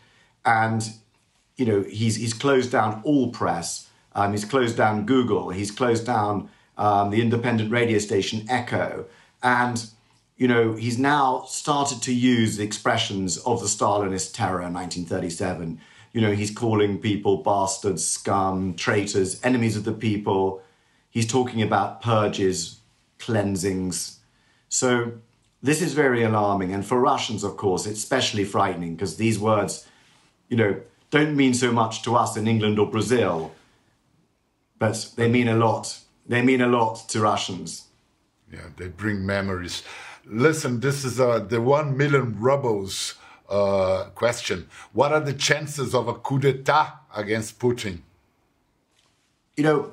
and 0.45 0.91
you 1.57 1.67
know 1.67 1.83
he's 1.83 2.17
he's 2.17 2.33
closed 2.33 2.73
down 2.73 3.03
all 3.05 3.31
press. 3.31 3.89
Um, 4.15 4.31
he's 4.31 4.45
closed 4.45 4.77
down 4.77 5.07
Google. 5.07 5.51
He's 5.51 5.71
closed 5.71 6.07
down 6.07 6.49
um, 6.79 7.11
the 7.11 7.21
independent 7.21 7.71
radio 7.71 7.99
station 7.99 8.47
Echo, 8.49 9.05
and 9.43 9.87
you 10.39 10.49
know 10.49 10.77
he's 10.77 10.99
now 10.99 11.45
started 11.47 12.01
to 12.03 12.15
use 12.15 12.57
the 12.57 12.65
expressions 12.65 13.37
of 13.39 13.61
the 13.61 13.67
Stalinist 13.67 14.33
terror 14.33 14.63
in 14.63 14.73
1937 14.73 15.79
you 16.15 16.23
know, 16.23 16.33
he's 16.33 16.51
calling 16.51 16.99
people 16.99 17.43
bastards, 17.43 18.07
scum, 18.07 18.75
traitors, 18.75 19.39
enemies 19.45 19.77
of 19.77 19.85
the 19.85 19.93
people. 19.93 20.63
He's 21.11 21.27
talking 21.27 21.61
about 21.61 22.01
purges, 22.01 22.81
cleansings. 23.19 24.21
So 24.71 25.13
this 25.63 25.83
is 25.83 25.93
very 25.93 26.23
alarming. 26.23 26.73
And 26.73 26.87
for 26.87 26.99
Russians, 26.99 27.45
of 27.45 27.59
course, 27.59 27.85
it's 27.85 27.99
especially 27.99 28.45
frightening 28.45 28.95
because 28.95 29.17
these 29.17 29.39
words, 29.39 29.87
you 30.49 30.57
know, 30.57 30.81
don't 31.11 31.37
mean 31.37 31.53
so 31.53 31.71
much 31.71 32.01
to 32.05 32.17
us 32.17 32.37
in 32.39 32.49
England 32.49 32.79
or 32.79 32.91
Brazil, 32.91 33.53
but 34.79 35.11
they 35.17 35.29
mean 35.29 35.49
a 35.49 35.57
lot 35.57 36.01
they 36.27 36.43
mean 36.43 36.61
a 36.61 36.67
lot 36.67 37.09
to 37.11 37.21
Russians. 37.21 37.89
Yeah, 38.53 38.69
they 38.77 38.89
bring 38.89 39.27
memories. 39.27 39.83
Listen, 40.25 40.81
this 40.81 41.05
is 41.05 41.21
uh, 41.21 41.41
the 41.41 41.61
one 41.61 41.97
million 41.97 42.41
rubles 42.41 43.15
uh, 43.49 44.05
question. 44.15 44.69
What 44.93 45.13
are 45.13 45.21
the 45.21 45.33
chances 45.33 45.95
of 45.95 46.09
a 46.09 46.15
coup 46.15 46.39
d'etat 46.39 47.01
against 47.15 47.59
Putin? 47.59 48.01
You 49.57 49.65
know, 49.65 49.93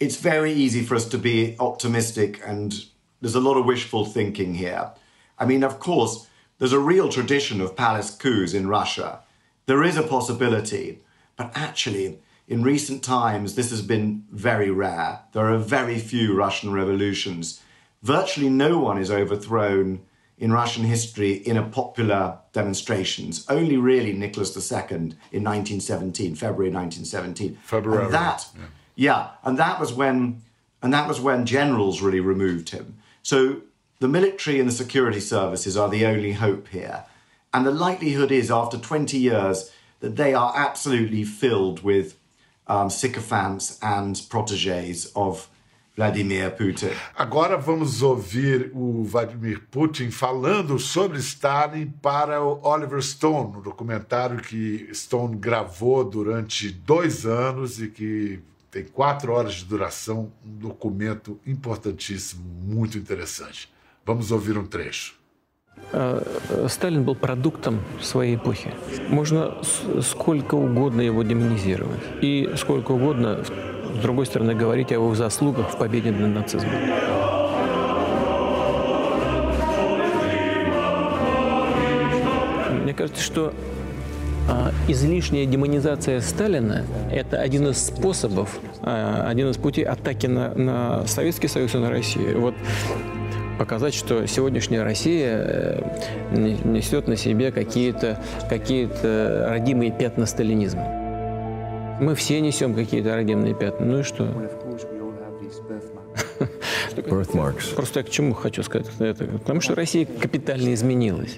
it's 0.00 0.16
very 0.16 0.52
easy 0.52 0.82
for 0.82 0.94
us 0.94 1.06
to 1.08 1.18
be 1.18 1.56
optimistic, 1.58 2.40
and 2.44 2.84
there's 3.20 3.34
a 3.34 3.40
lot 3.40 3.56
of 3.56 3.66
wishful 3.66 4.04
thinking 4.04 4.54
here. 4.54 4.90
I 5.38 5.46
mean, 5.46 5.62
of 5.62 5.78
course, 5.78 6.26
there's 6.58 6.72
a 6.72 6.78
real 6.78 7.08
tradition 7.08 7.60
of 7.60 7.76
palace 7.76 8.10
coups 8.10 8.54
in 8.54 8.68
Russia. 8.68 9.20
There 9.66 9.84
is 9.84 9.96
a 9.96 10.02
possibility, 10.02 11.00
but 11.36 11.52
actually, 11.54 12.18
in 12.48 12.62
recent 12.62 13.02
times, 13.02 13.54
this 13.54 13.70
has 13.70 13.82
been 13.82 14.24
very 14.30 14.70
rare. 14.70 15.20
There 15.32 15.52
are 15.52 15.58
very 15.58 15.98
few 15.98 16.34
Russian 16.34 16.72
revolutions. 16.72 17.60
Virtually 18.02 18.48
no 18.48 18.78
one 18.78 18.98
is 18.98 19.10
overthrown 19.10 20.00
in 20.38 20.52
Russian 20.52 20.84
history 20.84 21.32
in 21.32 21.56
a 21.56 21.62
popular 21.62 22.38
demonstrations. 22.52 23.46
Only 23.48 23.76
really 23.76 24.12
Nicholas 24.12 24.54
II 24.54 24.96
in 25.32 25.44
1917, 25.44 26.34
February 26.34 26.70
1917. 26.70 27.58
February. 27.62 28.04
And 28.04 28.14
that, 28.14 28.46
yeah. 28.54 28.64
yeah, 28.96 29.28
and 29.44 29.58
that 29.58 29.80
was 29.80 29.92
when, 29.92 30.42
and 30.82 30.92
that 30.92 31.08
was 31.08 31.20
when 31.20 31.46
generals 31.46 32.02
really 32.02 32.20
removed 32.20 32.70
him. 32.70 32.98
So 33.22 33.62
the 33.98 34.08
military 34.08 34.60
and 34.60 34.68
the 34.68 34.74
security 34.74 35.20
services 35.20 35.76
are 35.76 35.88
the 35.88 36.04
only 36.04 36.32
hope 36.32 36.68
here. 36.68 37.04
And 37.54 37.64
the 37.64 37.70
likelihood 37.70 38.30
is, 38.30 38.50
after 38.50 38.76
20 38.76 39.16
years, 39.16 39.70
that 40.00 40.16
they 40.16 40.34
are 40.34 40.52
absolutely 40.54 41.24
filled 41.24 41.82
with 41.82 42.18
um, 42.66 42.90
sycophants 42.90 43.78
and 43.80 44.20
proteges 44.28 45.10
of 45.16 45.48
Vladimir 45.95 46.51
Putin. 46.51 46.89
Agora 47.15 47.57
vamos 47.57 48.01
ouvir 48.01 48.71
o 48.73 49.03
Vladimir 49.03 49.61
Putin 49.69 50.09
falando 50.09 50.79
sobre 50.79 51.19
Stalin 51.19 51.87
para 52.01 52.41
o 52.41 52.59
Oliver 52.63 53.01
Stone, 53.01 53.51
no 53.51 53.59
um 53.59 53.61
documentário 53.61 54.37
que 54.37 54.89
Stone 54.93 55.35
gravou 55.35 56.03
durante 56.03 56.69
dois 56.69 57.25
anos 57.25 57.81
e 57.81 57.87
que 57.89 58.39
tem 58.71 58.85
quatro 58.85 59.33
horas 59.33 59.55
de 59.55 59.65
duração, 59.65 60.31
um 60.45 60.57
documento 60.57 61.37
importantíssimo, 61.45 62.41
muito 62.63 62.97
interessante. 62.97 63.69
Vamos 64.05 64.31
ouvir 64.31 64.57
um 64.57 64.65
trecho. 64.65 65.19
Сталин 66.69 67.03
был 67.03 67.15
продуктом 67.15 67.81
своей 68.01 68.35
эпохи. 68.35 68.71
Можно 69.09 69.57
сколько 70.01 70.55
угодно 70.55 71.01
его 71.01 71.23
демонизировать 71.23 71.99
и 72.21 72.49
сколько 72.55 72.91
угодно, 72.91 73.43
с 73.96 73.98
другой 73.98 74.26
стороны, 74.26 74.54
говорить 74.54 74.92
о 74.92 74.94
его 74.94 75.14
заслугах 75.14 75.70
в 75.70 75.78
победе 75.78 76.10
над 76.10 76.34
нацизмом. 76.34 76.72
Мне 82.82 82.94
кажется, 82.94 83.22
что 83.22 83.52
излишняя 84.86 85.44
демонизация 85.46 86.20
Сталина– 86.20 86.84
это 87.12 87.40
один 87.40 87.68
из 87.68 87.84
способов, 87.84 88.60
один 88.82 89.50
из 89.50 89.56
путей 89.56 89.84
атаки 89.84 90.26
на, 90.26 90.54
на 90.54 91.06
Советский 91.06 91.48
Союз 91.48 91.74
и 91.74 91.78
на 91.78 91.90
Россию. 91.90 92.40
Вот 92.40 92.54
показать, 93.58 93.94
что 93.94 94.26
сегодняшняя 94.26 94.82
Россия 94.82 95.38
э, 95.38 95.80
несет 96.30 97.08
на 97.08 97.16
себе 97.16 97.50
какие-то 97.50 98.20
какие 98.50 98.86
родимые 99.48 99.90
пятна 99.90 100.26
сталинизма. 100.26 101.05
Мы 102.00 102.14
все 102.14 102.40
несем 102.40 102.74
какие-то 102.74 103.14
родимые 103.14 103.54
пятна. 103.54 103.86
Ну 103.86 104.00
и 104.00 104.02
что? 104.02 104.26
Просто 107.74 108.00
я 108.00 108.04
к 108.04 108.10
чему 108.10 108.34
хочу 108.34 108.62
сказать 108.62 108.88
это? 108.98 109.24
Потому 109.24 109.60
что 109.60 109.74
Россия 109.74 110.06
капитально 110.06 110.74
изменилась. 110.74 111.36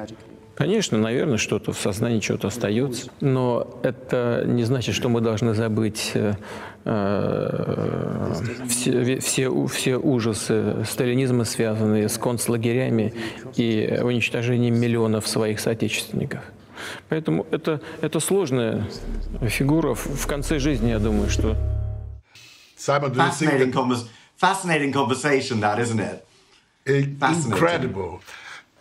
Конечно, 0.59 0.99
наверное, 0.99 1.37
что-то 1.39 1.73
в 1.73 1.79
сознании 1.79 2.19
чего-то 2.19 2.49
остается, 2.49 3.11
но 3.21 3.79
это 3.85 4.43
не 4.45 4.65
значит, 4.65 4.97
что 4.97 5.09
мы 5.09 5.21
должны 5.21 5.55
забыть 5.55 6.11
э, 6.15 6.35
э 6.85 8.33
все, 8.69 9.21
все, 9.21 9.67
все 9.67 9.97
ужасы 9.99 10.85
сталинизма, 10.85 11.45
связанные 11.45 12.09
с 12.09 12.19
концлагерями 12.19 13.15
и 13.55 14.01
уничтожением 14.03 14.75
миллионов 14.81 15.29
своих 15.29 15.61
соотечественников. 15.61 16.41
Поэтому 17.10 17.46
это, 17.52 17.82
это 18.02 18.20
сложная 18.20 18.86
фигура. 19.42 19.94
В 19.94 20.28
конце 20.28 20.60
жизни, 20.60 20.90
я 20.90 21.00
думаю, 21.00 21.30
что... 21.30 21.56
Simon, 22.78 23.14
fascinating, 23.14 23.72
convers 23.72 24.10
fascinating 24.38 24.92
conversation, 24.92 25.62
that, 25.62 25.80
isn't 25.80 26.00
it? 26.00 26.26
Incredible. 26.86 28.22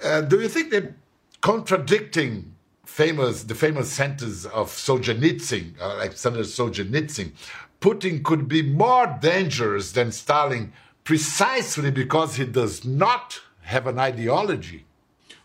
Uh, 0.02 0.22
do 0.22 0.40
you 0.40 0.48
think 0.48 0.70
that 0.70 0.94
contradicting 1.40 2.52
famous 2.84 3.44
the 3.44 3.54
famous 3.54 3.90
sentence 3.90 4.44
of 4.46 4.70
Solzhenitsyn, 4.70 5.80
uh, 5.80 6.00
Alexander 6.00 6.40
Solzhenitsyn, 6.40 7.32
Putin 7.80 8.22
could 8.22 8.48
be 8.48 8.62
more 8.62 9.06
dangerous 9.20 9.92
than 9.92 10.10
Stalin 10.12 10.72
precisely 11.04 11.90
because 11.90 12.36
he 12.36 12.44
does 12.44 12.84
not 12.84 13.40
have 13.62 13.86
an 13.86 13.98
ideology. 13.98 14.84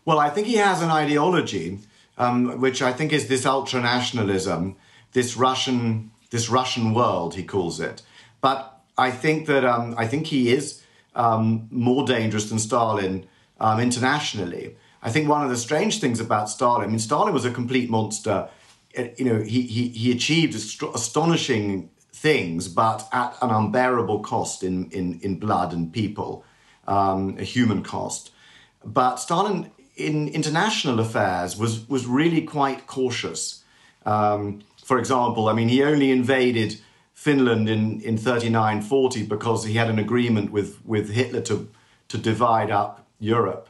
Well, 0.04 0.18
I 0.18 0.30
think 0.30 0.46
he 0.46 0.56
has 0.56 0.82
an 0.82 0.90
ideology, 0.90 1.78
um, 2.17 2.59
which 2.59 2.81
I 2.81 2.93
think 2.93 3.13
is 3.13 3.27
this 3.27 3.45
ultranationalism, 3.45 4.75
this 5.13 5.37
Russian, 5.37 6.11
this 6.29 6.49
Russian 6.49 6.93
world, 6.93 7.35
he 7.35 7.43
calls 7.43 7.79
it. 7.79 8.01
But 8.41 8.81
I 8.97 9.11
think 9.11 9.47
that 9.47 9.65
um, 9.65 9.95
I 9.97 10.07
think 10.07 10.27
he 10.27 10.51
is 10.51 10.83
um, 11.15 11.67
more 11.71 12.05
dangerous 12.05 12.49
than 12.49 12.59
Stalin 12.59 13.25
um, 13.59 13.79
internationally. 13.79 14.75
I 15.01 15.11
think 15.11 15.27
one 15.27 15.43
of 15.43 15.49
the 15.49 15.57
strange 15.57 15.99
things 15.99 16.19
about 16.19 16.49
Stalin, 16.49 16.83
I 16.83 16.87
mean, 16.87 16.99
Stalin 16.99 17.33
was 17.33 17.45
a 17.45 17.51
complete 17.51 17.89
monster. 17.89 18.49
Uh, 18.97 19.05
you 19.17 19.25
know, 19.25 19.41
he, 19.41 19.63
he, 19.63 19.89
he 19.89 20.11
achieved 20.11 20.55
astonishing 20.55 21.89
things, 22.13 22.67
but 22.67 23.07
at 23.11 23.35
an 23.41 23.49
unbearable 23.49 24.19
cost 24.21 24.63
in, 24.63 24.89
in, 24.91 25.19
in 25.21 25.39
blood 25.39 25.73
and 25.73 25.91
people, 25.91 26.45
um, 26.87 27.35
a 27.37 27.43
human 27.43 27.83
cost. 27.83 28.31
But 28.85 29.17
Stalin, 29.17 29.71
in 29.95 30.27
international 30.29 30.99
affairs, 30.99 31.57
was, 31.57 31.87
was 31.87 32.05
really 32.05 32.41
quite 32.41 32.87
cautious. 32.87 33.63
Um, 34.05 34.63
for 34.83 34.97
example, 34.99 35.47
I 35.47 35.53
mean, 35.53 35.69
he 35.69 35.83
only 35.83 36.11
invaded 36.11 36.79
Finland 37.13 37.69
in, 37.69 38.01
in 38.01 38.17
39 38.17 38.81
40 38.81 39.23
because 39.23 39.65
he 39.65 39.75
had 39.75 39.89
an 39.89 39.99
agreement 39.99 40.51
with, 40.51 40.79
with 40.85 41.11
Hitler 41.11 41.41
to, 41.41 41.69
to 42.09 42.17
divide 42.17 42.71
up 42.71 43.07
Europe 43.19 43.69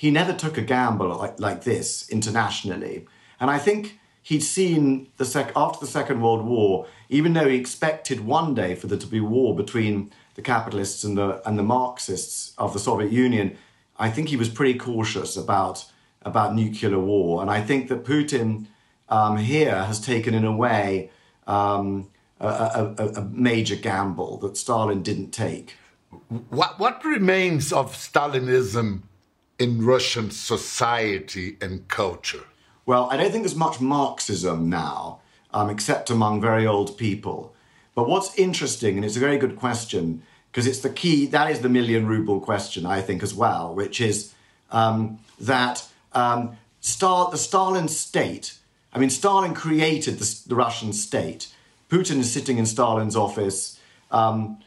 he 0.00 0.10
never 0.10 0.32
took 0.32 0.56
a 0.56 0.62
gamble 0.62 1.08
like, 1.08 1.38
like 1.38 1.64
this 1.64 2.08
internationally. 2.08 3.06
And 3.38 3.50
I 3.50 3.58
think 3.58 4.00
he'd 4.22 4.40
seen 4.40 5.08
the 5.18 5.26
sec- 5.26 5.52
after 5.54 5.78
the 5.78 5.92
Second 5.92 6.22
World 6.22 6.42
War, 6.42 6.86
even 7.10 7.34
though 7.34 7.46
he 7.46 7.56
expected 7.56 8.20
one 8.24 8.54
day 8.54 8.74
for 8.74 8.86
there 8.86 8.96
to 8.96 9.06
be 9.06 9.20
war 9.20 9.54
between 9.54 10.10
the 10.36 10.40
capitalists 10.40 11.04
and 11.04 11.18
the 11.18 11.46
and 11.46 11.58
the 11.58 11.62
Marxists 11.62 12.54
of 12.56 12.72
the 12.72 12.78
Soviet 12.78 13.12
Union, 13.12 13.58
I 14.00 14.10
think 14.10 14.30
he 14.30 14.36
was 14.36 14.48
pretty 14.48 14.78
cautious 14.78 15.36
about 15.36 15.84
about 16.22 16.54
nuclear 16.54 16.98
war. 16.98 17.40
And 17.42 17.50
I 17.50 17.60
think 17.60 17.88
that 17.88 18.04
Putin 18.04 18.66
um, 19.08 19.36
here 19.36 19.84
has 19.84 20.00
taken, 20.00 20.34
in 20.34 20.44
a 20.44 20.54
way, 20.54 21.10
um, 21.46 22.10
a, 22.40 22.94
a, 22.98 23.08
a, 23.20 23.24
major 23.24 23.76
gamble 23.76 24.36
that 24.38 24.56
Stalin 24.56 25.02
didn't 25.02 25.30
take. 25.30 25.76
What 26.48 26.78
what 26.78 27.04
remains 27.04 27.72
of 27.72 27.94
Stalinism 27.94 29.02
in 29.58 29.84
Russian 29.84 30.30
society 30.30 31.56
and 31.60 31.86
culture? 31.88 32.44
Well, 32.86 33.08
I 33.10 33.16
don't 33.16 33.30
think 33.30 33.44
there's 33.44 33.54
much 33.54 33.80
Marxism 33.80 34.70
now, 34.70 35.20
um, 35.52 35.68
except 35.68 36.08
among 36.10 36.40
very 36.40 36.66
old 36.66 36.96
people. 36.96 37.54
But 37.94 38.08
what's 38.08 38.34
interesting, 38.38 38.96
and 38.96 39.04
it's 39.04 39.16
a 39.16 39.20
very 39.20 39.36
good 39.36 39.56
question, 39.56 40.22
because 40.50 40.66
it's 40.66 40.80
the 40.80 40.90
key, 40.90 41.26
that 41.26 41.50
is 41.50 41.60
the 41.60 41.68
million 41.68 42.06
ruble 42.06 42.40
question, 42.40 42.84
I 42.84 43.00
think, 43.02 43.22
as 43.22 43.32
well, 43.32 43.74
which 43.74 44.00
is 44.00 44.34
um, 44.70 45.20
that 45.38 45.86
um, 46.12 46.56
Stal- 46.82 47.30
the 47.30 47.38
Stalin 47.38 47.88
state, 47.88 48.56
I 48.92 48.98
mean, 48.98 49.10
Stalin 49.10 49.54
created 49.54 50.18
the, 50.18 50.48
the, 50.48 50.56
Russian 50.56 50.92
state. 50.92 51.48
Putin 51.88 52.18
is 52.18 52.32
sitting 52.32 52.58
in 52.58 52.66
Stalin's 52.66 53.14
office. 53.14 53.78
Um, 54.10 54.58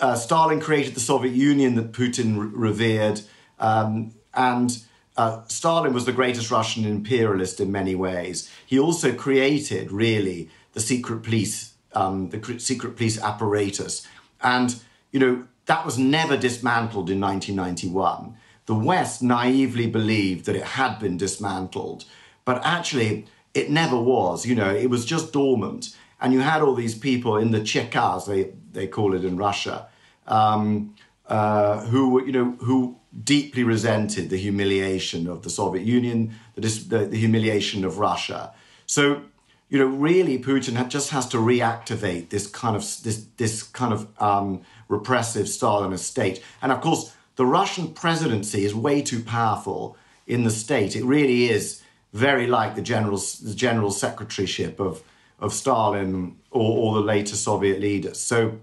uh, 0.00 0.14
Stalin 0.14 0.60
created 0.60 0.94
the 0.94 1.00
Soviet 1.00 1.34
Union 1.34 1.74
that 1.74 1.92
Putin 1.92 2.38
re- 2.38 2.48
revered. 2.52 3.20
Um, 3.58 4.14
and 4.32 4.82
uh, 5.16 5.42
Stalin 5.48 5.92
was 5.92 6.06
the 6.06 6.12
greatest 6.12 6.50
Russian 6.50 6.86
imperialist 6.86 7.60
in 7.60 7.70
many 7.72 7.94
ways. 7.94 8.50
He 8.64 8.78
also 8.78 9.12
created, 9.12 9.92
really, 9.92 10.48
the 10.72 10.80
secret 10.80 11.22
police, 11.24 11.74
um, 11.92 12.30
the 12.30 12.58
secret 12.58 12.96
police 12.96 13.20
apparatus. 13.20 14.06
And, 14.42 14.80
you 15.12 15.20
know, 15.20 15.44
that 15.66 15.84
was 15.84 15.98
never 15.98 16.36
dismantled 16.36 17.10
in 17.10 17.20
1991. 17.20 18.36
The 18.66 18.74
West 18.74 19.22
naively 19.22 19.86
believed 19.86 20.44
that 20.46 20.56
it 20.56 20.64
had 20.64 20.98
been 20.98 21.16
dismantled, 21.16 22.04
but 22.44 22.64
actually, 22.64 23.26
it 23.54 23.70
never 23.70 23.98
was. 23.98 24.46
You 24.46 24.54
know, 24.54 24.74
it 24.74 24.90
was 24.90 25.04
just 25.04 25.32
dormant. 25.32 25.96
And 26.20 26.32
you 26.32 26.40
had 26.40 26.62
all 26.62 26.74
these 26.74 26.94
people 26.94 27.36
in 27.36 27.50
the 27.50 27.60
Chekas, 27.60 28.26
they, 28.26 28.52
they 28.72 28.86
call 28.86 29.14
it 29.14 29.24
in 29.24 29.36
Russia, 29.36 29.88
um, 30.26 30.94
uh, 31.26 31.80
who 31.86 32.24
you 32.24 32.32
know 32.32 32.56
who 32.60 32.98
deeply 33.24 33.62
resented 33.62 34.30
the 34.30 34.36
humiliation 34.36 35.26
of 35.26 35.42
the 35.42 35.50
Soviet 35.50 35.84
Union, 35.84 36.34
the, 36.54 36.60
the, 36.60 37.06
the 37.06 37.16
humiliation 37.18 37.84
of 37.84 37.98
Russia. 37.98 38.52
So 38.86 39.22
you 39.68 39.78
know, 39.78 39.86
really, 39.86 40.38
Putin 40.38 40.88
just 40.88 41.10
has 41.10 41.28
to 41.28 41.36
reactivate 41.36 42.30
this 42.30 42.46
kind 42.46 42.74
of 42.74 42.82
this 43.02 43.26
this 43.36 43.62
kind 43.62 43.92
of 43.92 44.08
um, 44.20 44.62
repressive 44.88 45.46
Stalinist 45.46 46.00
state. 46.00 46.42
And 46.62 46.72
of 46.72 46.80
course, 46.80 47.14
the 47.36 47.44
Russian 47.44 47.92
presidency 47.92 48.64
is 48.64 48.74
way 48.74 49.02
too 49.02 49.22
powerful 49.22 49.96
in 50.26 50.44
the 50.44 50.50
state. 50.50 50.96
It 50.96 51.04
really 51.04 51.50
is 51.50 51.82
very 52.12 52.46
like 52.46 52.76
the 52.76 52.82
general 52.82 53.18
the 53.18 53.54
general 53.54 53.90
secretaryship 53.90 54.80
of 54.80 55.02
of 55.38 55.52
Stalin 55.52 56.36
or, 56.50 56.78
or 56.78 56.94
the 56.94 57.06
later 57.06 57.36
Soviet 57.36 57.80
leaders. 57.80 58.18
So, 58.18 58.58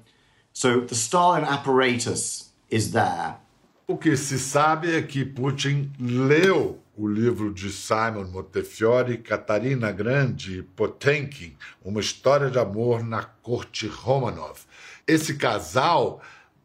so 0.53 0.81
the 0.81 0.95
Stalin 0.95 1.43
apparatus 1.43 2.50
is 2.69 2.91
there. 2.91 3.38
O 3.88 3.97
que 3.97 4.17
se 4.17 4.38
sabe 4.38 4.95
é 4.95 5.07
que 5.07 5.25
Putin 5.25 5.91
leu 6.00 6.79
o 6.98 7.08
livro 7.08 7.54
de 7.54 7.72
Simon 7.72 8.25
Montefiore, 8.25 9.18
Catarina 9.18 9.92
Grande 9.92 10.60
e 10.60 10.64
Potemkin, 10.64 11.56
Uma 11.84 12.00
História 12.00 12.50
de 12.50 12.58
Amor 12.58 13.04
na 13.04 13.24
Corte 13.24 13.88
Romanov. 13.88 14.62
Esse 15.06 15.36
casal 15.36 16.22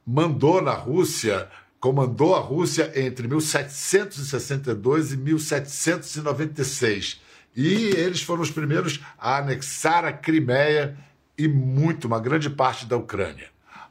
mandou 0.06 0.62
na 0.62 0.72
Rússia, 0.72 1.48
comandou 1.80 2.36
a 2.36 2.40
Rússia 2.40 2.92
entre 2.94 3.26
1762 3.26 5.12
e 5.12 5.16
1796. 5.16 7.20
E 7.56 7.86
eles 7.96 8.22
foram 8.22 8.42
os 8.42 8.50
primeiros 8.50 9.00
a 9.18 9.38
anexar 9.38 10.04
a 10.04 10.12
Crimeia 10.12 10.96
e 11.36 11.48
muito, 11.48 12.06
uma 12.06 12.20
grande 12.20 12.48
parte 12.48 12.86
da 12.86 12.96
Ucrânia. 12.96 13.48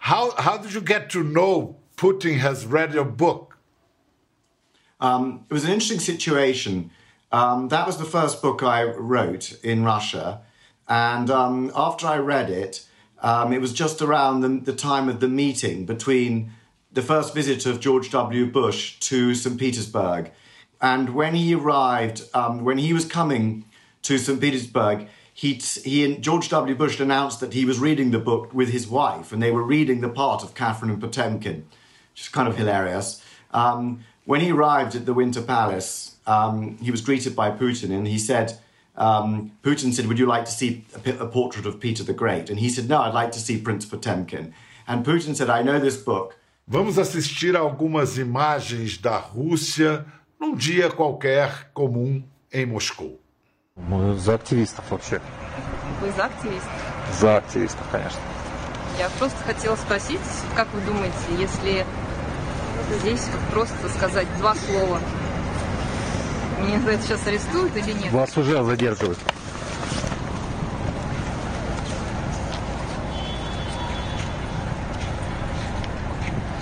How, 0.10 0.34
how 0.38 0.58
did 0.58 0.74
you 0.74 0.81
get 0.86 1.12
to 1.12 1.24
know 1.24 1.77
Putin 1.98 2.41
has 2.41 2.65
read 2.65 2.96
your 2.96 3.05
book? 3.05 3.48
Um, 4.99 5.45
it 5.49 5.53
was 5.53 5.63
an 5.63 5.71
interesting 5.71 5.99
situation. 5.99 6.91
Um, 7.31 7.69
that 7.69 7.85
was 7.85 7.97
the 7.97 8.05
first 8.05 8.41
book 8.41 8.63
I 8.63 8.83
wrote 8.83 9.57
in 9.63 9.83
Russia. 9.83 10.41
And 10.87 11.29
um, 11.29 11.71
after 11.75 12.07
I 12.07 12.17
read 12.17 12.49
it, 12.49 12.85
um, 13.21 13.53
it 13.53 13.61
was 13.61 13.73
just 13.73 14.01
around 14.01 14.41
the, 14.41 14.71
the, 14.71 14.75
time 14.75 15.09
of 15.09 15.19
the 15.19 15.27
meeting 15.27 15.85
between 15.85 16.51
the 16.91 17.01
first 17.01 17.35
visit 17.35 17.65
of 17.65 17.79
George 17.79 18.09
W. 18.11 18.45
Bush 18.49 18.97
to 19.01 19.35
St. 19.35 19.59
Petersburg. 19.59 20.31
And 20.81 21.13
when 21.13 21.35
he 21.35 21.53
arrived, 21.53 22.23
um, 22.33 22.63
when 22.63 22.77
he 22.77 22.93
was 22.93 23.05
coming 23.05 23.65
to 24.03 24.17
St. 24.17 24.39
Petersburg, 24.39 25.07
he, 25.33 25.53
he 25.53 26.17
George 26.17 26.49
W. 26.49 26.75
Bush 26.75 26.99
announced 26.99 27.39
that 27.41 27.53
he 27.53 27.65
was 27.65 27.79
reading 27.79 28.11
the 28.11 28.19
book 28.19 28.53
with 28.53 28.69
his 28.69 28.87
wife, 28.87 29.31
and 29.31 29.41
they 29.41 29.51
were 29.51 29.63
reading 29.63 30.01
the 30.01 30.09
part 30.09 30.43
of 30.43 30.55
Catherine 30.55 30.91
and 30.91 31.01
Potemkin, 31.01 31.65
which 32.11 32.21
is 32.21 32.29
kind 32.29 32.47
of 32.47 32.57
hilarious. 32.57 33.23
Um, 33.51 34.03
when 34.28 34.40
he 34.40 34.52
arrived 34.52 34.94
at 34.94 35.06
the 35.06 35.14
Winter 35.14 35.42
Palace, 35.42 36.16
um, 36.26 36.78
he 36.78 36.90
was 36.90 37.00
greeted 37.00 37.36
by 37.36 37.50
Putin, 37.50 37.90
and 37.90 38.06
he 38.06 38.18
said, 38.18 38.58
um, 38.96 39.52
Putin 39.62 39.92
said, 39.92 40.06
Would 40.06 40.18
you 40.18 40.26
like 40.26 40.44
to 40.44 40.52
see 40.52 40.84
a, 41.04 41.24
a, 41.24 41.26
portrait 41.26 41.66
of 41.66 41.80
Peter 41.80 42.04
the 42.04 42.12
Great? 42.12 42.48
And 42.48 42.60
he 42.60 42.68
said, 42.68 42.88
No, 42.88 43.02
I'd 43.02 43.14
like 43.14 43.32
to 43.32 43.40
see 43.40 43.58
Prince 43.58 43.86
Potemkin. 43.86 44.54
And 44.86 45.04
Putin 45.04 45.34
said, 45.34 45.50
I 45.50 45.62
know 45.62 45.78
this 45.80 45.96
book. 45.96 46.36
Vamos 46.66 46.96
assistir 46.96 47.56
a 47.56 47.58
algumas 47.58 48.16
imagens 48.16 48.96
da 48.96 49.18
Rússia 49.18 50.06
num 50.40 50.54
dia 50.54 50.90
qualquer 50.90 51.70
comum 51.74 52.24
em 52.52 52.66
Moscou. 52.66 53.18
Мы 53.76 54.16
за 54.16 54.34
активистов 54.34 54.88
вообще. 54.90 55.20
Вы 56.00 56.10
за 56.12 56.26
активистов? 56.26 56.72
За 57.20 57.36
активистов, 57.38 57.86
конечно. 57.90 58.20
Я 58.98 59.10
просто 59.18 59.36
хотела 59.42 59.74
спросить, 59.74 60.20
как 60.54 60.72
вы 60.72 60.80
думаете, 60.82 61.16
если 61.36 61.84
здесь 63.00 63.21
вот 63.31 63.41
просто 63.51 63.89
сказать 63.89 64.27
два 64.38 64.55
слова, 64.55 65.00
меня 66.60 66.80
за 66.82 66.91
это 66.91 67.03
сейчас 67.03 67.25
арестуют 67.27 67.75
или 67.77 67.93
нет? 67.93 68.12
Вас 68.12 68.38
уже 68.38 68.63
задерживают. 68.63 69.17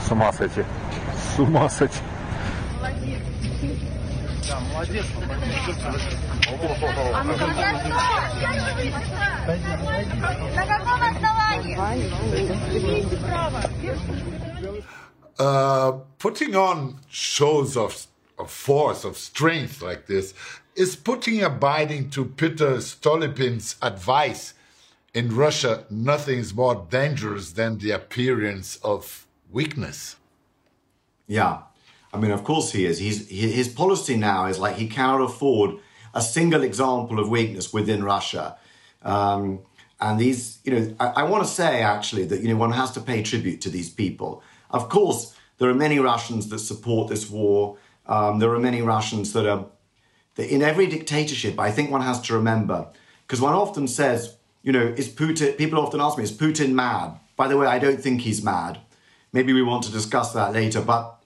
С 0.08 0.12
ума 0.12 0.32
сойти. 0.32 0.64
С 1.36 1.40
ума 1.40 1.70
сойти. 1.70 2.00
Молодец. 2.80 3.20
Да, 4.48 4.60
молодец. 4.74 5.06
А 7.14 7.24
ну 7.24 7.34
На 10.56 10.66
каком 10.66 11.02
основании? 11.04 11.76
Имеете 12.78 13.18
право. 13.18 13.62
Uh, 15.40 15.92
putting 16.18 16.56
on 16.56 17.00
shows 17.10 17.78
of, 17.78 18.08
of 18.40 18.50
force, 18.50 19.04
of 19.04 19.18
strength 19.18 19.82
like 19.82 20.08
this, 20.08 20.34
is 20.76 20.96
Putin 20.96 21.44
abiding 21.44 22.10
to 22.10 22.26
Peter 22.26 22.78
Stolypin's 22.78 23.76
advice 23.82 24.54
in 25.14 25.36
Russia, 25.36 25.84
nothing 25.90 26.38
is 26.38 26.54
more 26.54 26.86
dangerous 26.90 27.54
than 27.54 27.80
the 27.80 27.90
appearance 27.90 28.78
of 28.84 29.26
weakness. 29.52 30.16
Yeah. 31.28 31.62
I 32.14 32.18
mean, 32.18 32.32
of 32.32 32.44
course 32.44 32.72
he 32.72 32.86
is. 32.86 33.00
He's, 33.00 33.28
his 33.30 33.68
policy 33.68 34.16
now 34.16 34.46
is 34.46 34.60
like 34.60 34.76
he 34.76 34.88
cannot 34.88 35.22
afford 35.22 35.78
a 36.14 36.22
single 36.22 36.64
example 36.64 37.20
of 37.20 37.30
weakness 37.30 37.74
within 37.74 38.04
Russia. 38.04 38.58
Um, 39.02 39.60
and 40.00 40.20
these, 40.20 40.60
you 40.64 40.72
know, 40.74 40.96
I, 41.00 41.08
I 41.08 41.24
want 41.24 41.44
to 41.44 41.50
say 41.50 41.82
actually 41.82 42.26
that, 42.26 42.42
you 42.42 42.50
know, 42.50 42.58
one 42.58 42.72
has 42.72 42.92
to 42.92 43.02
pay 43.02 43.24
tribute 43.24 43.62
to 43.62 43.70
these 43.70 43.90
people. 43.90 44.44
Of 44.70 44.90
course, 44.90 45.36
there 45.58 45.70
are 45.70 45.74
many 45.74 46.00
Russians 46.00 46.50
that 46.50 46.60
support 46.60 47.10
this 47.10 47.30
war. 47.30 47.78
Um, 48.06 48.40
there 48.40 48.54
are 48.54 48.60
many 48.60 48.82
Russians 48.82 49.34
that 49.34 49.46
are, 49.46 49.66
that 50.36 50.54
in 50.54 50.62
every 50.62 50.88
dictatorship, 50.88 51.60
I 51.60 51.72
think 51.72 51.92
one 51.92 52.02
has 52.02 52.22
to 52.22 52.34
remember, 52.34 52.88
because 53.26 53.42
one 53.42 53.54
often 53.54 53.88
says, 53.88 54.36
you 54.64 54.72
know, 54.72 54.94
is 54.98 55.10
Putin, 55.10 55.58
people 55.58 55.80
often 55.80 56.02
ask 56.02 56.18
me, 56.18 56.24
is 56.24 56.32
Putin 56.32 56.74
mad? 56.74 57.18
By 57.36 57.48
the 57.48 57.58
way, 57.58 57.68
I 57.68 57.80
don't 57.80 58.02
think 58.02 58.22
he's 58.22 58.44
mad. 58.44 58.80
Maybe 59.34 59.54
we 59.54 59.62
want 59.62 59.84
to 59.84 59.92
discuss 59.92 60.34
that 60.34 60.54
later, 60.54 60.82
but 60.82 61.18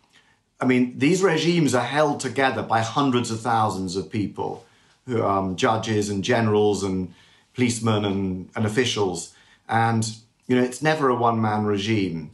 I 0.60 0.66
mean, 0.66 1.00
these 1.00 1.24
regimes 1.24 1.74
are 1.74 1.84
held 1.84 2.20
together 2.20 2.62
by 2.62 2.82
hundreds 2.82 3.32
of 3.32 3.40
thousands 3.40 3.96
of 3.96 4.12
people, 4.12 4.64
who, 5.08 5.24
um, 5.24 5.56
judges 5.56 6.10
and 6.10 6.24
generals 6.24 6.84
and 6.84 7.14
policemen 7.56 8.06
and, 8.06 8.50
and 8.56 8.66
officials. 8.66 9.34
And, 9.68 10.08
you 10.48 10.56
know, 10.56 10.64
it's 10.64 10.82
never 10.82 11.10
a 11.10 11.16
one 11.16 11.42
man 11.42 11.66
regime. 11.66 12.32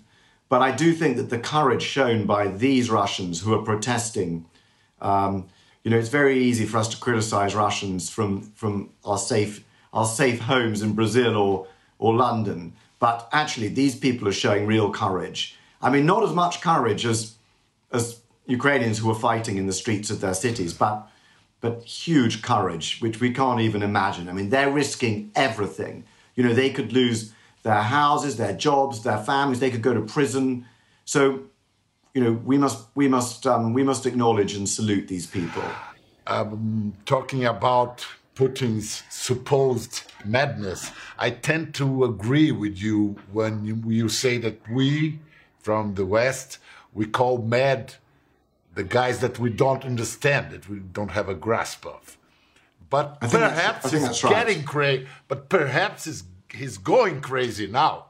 But 0.49 0.61
I 0.61 0.71
do 0.71 0.93
think 0.93 1.17
that 1.17 1.29
the 1.29 1.39
courage 1.39 1.83
shown 1.83 2.25
by 2.25 2.47
these 2.47 2.89
Russians 2.89 3.41
who 3.41 3.53
are 3.53 3.61
protesting, 3.61 4.45
um, 5.01 5.47
you 5.83 5.91
know, 5.91 5.97
it's 5.97 6.09
very 6.09 6.39
easy 6.39 6.65
for 6.65 6.77
us 6.77 6.87
to 6.89 6.97
criticize 6.97 7.53
Russians 7.55 8.09
from, 8.09 8.41
from 8.41 8.89
our, 9.03 9.17
safe, 9.17 9.63
our 9.93 10.05
safe 10.05 10.39
homes 10.39 10.81
in 10.81 10.93
Brazil 10.93 11.35
or, 11.35 11.67
or 11.99 12.15
London. 12.15 12.73
But 12.99 13.27
actually, 13.31 13.67
these 13.69 13.95
people 13.95 14.27
are 14.27 14.33
showing 14.33 14.65
real 14.65 14.91
courage. 14.91 15.57
I 15.81 15.89
mean, 15.89 16.05
not 16.05 16.23
as 16.23 16.33
much 16.33 16.61
courage 16.61 17.05
as, 17.05 17.35
as 17.91 18.21
Ukrainians 18.47 18.99
who 18.99 19.11
are 19.11 19.15
fighting 19.15 19.57
in 19.57 19.67
the 19.67 19.73
streets 19.73 20.09
of 20.09 20.21
their 20.21 20.33
cities, 20.33 20.73
but, 20.73 21.07
but 21.61 21.83
huge 21.83 22.41
courage, 22.41 22.99
which 22.99 23.19
we 23.19 23.31
can't 23.31 23.59
even 23.59 23.83
imagine. 23.83 24.29
I 24.29 24.33
mean, 24.33 24.49
they're 24.49 24.71
risking 24.71 25.31
everything. 25.35 26.05
You 26.35 26.43
know, 26.43 26.53
they 26.53 26.69
could 26.69 26.93
lose 26.93 27.33
their 27.67 27.83
houses, 27.83 28.37
their 28.37 28.53
jobs, 28.53 29.03
their 29.03 29.17
families. 29.17 29.59
They 29.59 29.69
could 29.69 29.81
go 29.81 29.93
to 29.93 30.01
prison. 30.01 30.65
So, 31.05 31.43
you 32.13 32.23
know, 32.23 32.33
we 32.51 32.57
must 32.57 32.79
we 32.95 33.07
must 33.07 33.45
um, 33.45 33.73
we 33.73 33.83
must 33.83 34.05
acknowledge 34.05 34.55
and 34.55 34.67
salute 34.67 35.07
these 35.07 35.27
people. 35.27 35.63
Um, 36.25 36.93
talking 37.05 37.45
about 37.45 38.05
Putin's 38.35 39.03
supposed 39.09 40.03
madness, 40.25 40.91
I 41.17 41.29
tend 41.29 41.73
to 41.75 42.03
agree 42.03 42.51
with 42.51 42.75
you 42.81 43.17
when 43.31 43.65
you, 43.65 43.75
you 43.87 44.09
say 44.09 44.37
that 44.39 44.57
we 44.69 45.19
from 45.59 45.95
the 45.95 46.05
West 46.05 46.59
we 46.93 47.05
call 47.05 47.37
mad 47.37 47.93
the 48.73 48.83
guys 48.83 49.19
that 49.19 49.37
we 49.39 49.49
don't 49.49 49.83
understand, 49.85 50.51
that 50.51 50.69
we 50.69 50.79
don't 50.79 51.11
have 51.11 51.29
a 51.29 51.35
grasp 51.35 51.85
of. 51.85 52.17
But 52.89 53.19
perhaps 53.19 53.93
it's 53.93 54.21
getting 54.23 54.59
right. 54.59 54.65
crazy. 54.65 55.07
But 55.27 55.49
perhaps 55.49 56.07
it's 56.07 56.23
he's 56.53 56.77
going 56.77 57.21
crazy 57.21 57.67
now. 57.67 58.05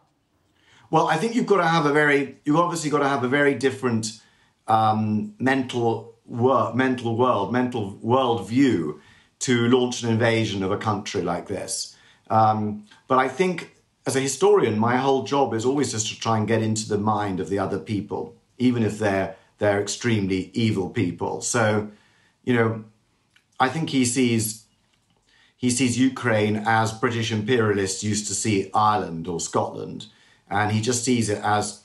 Well, 0.89 1.07
I 1.07 1.17
think 1.17 1.35
you've 1.35 1.45
got 1.45 1.57
to 1.57 1.67
have 1.67 1.85
a 1.85 1.91
very, 1.91 2.37
you've 2.45 2.55
obviously 2.55 2.89
got 2.89 2.99
to 2.99 3.09
have 3.09 3.23
a 3.23 3.27
very 3.27 3.53
different 3.55 4.21
um, 4.67 5.33
mental 5.39 6.15
wor- 6.25 6.73
mental 6.73 7.17
world, 7.17 7.51
mental 7.51 7.95
world 7.97 8.47
view 8.47 9.01
to 9.39 9.67
launch 9.67 10.03
an 10.03 10.09
invasion 10.09 10.63
of 10.63 10.71
a 10.71 10.77
country 10.77 11.21
like 11.21 11.47
this. 11.47 11.95
Um, 12.29 12.85
but 13.07 13.17
I 13.19 13.27
think 13.27 13.75
as 14.05 14.15
a 14.15 14.21
historian, 14.21 14.79
my 14.79 14.95
whole 14.97 15.23
job 15.23 15.53
is 15.53 15.65
always 15.65 15.91
just 15.91 16.07
to 16.07 16.19
try 16.19 16.37
and 16.37 16.47
get 16.47 16.61
into 16.61 16.87
the 16.87 16.97
mind 16.97 17.39
of 17.39 17.49
the 17.49 17.59
other 17.59 17.79
people, 17.79 18.35
even 18.57 18.83
if 18.83 18.99
they're 18.99 19.35
they're 19.59 19.81
extremely 19.81 20.51
evil 20.53 20.89
people. 20.89 21.41
So, 21.41 21.89
you 22.43 22.53
know, 22.53 22.83
I 23.59 23.69
think 23.69 23.89
he 23.89 24.05
sees 24.05 24.66
he 25.57 25.69
sees 25.69 25.99
Ukraine 25.99 26.63
as 26.65 26.93
British 26.93 27.31
imperialists 27.31 28.03
used 28.03 28.27
to 28.27 28.33
see 28.33 28.69
Ireland 28.73 29.27
or 29.27 29.39
Scotland, 29.39 30.05
and 30.49 30.71
he 30.71 30.79
just 30.79 31.03
sees 31.03 31.29
it 31.29 31.41
as 31.43 31.83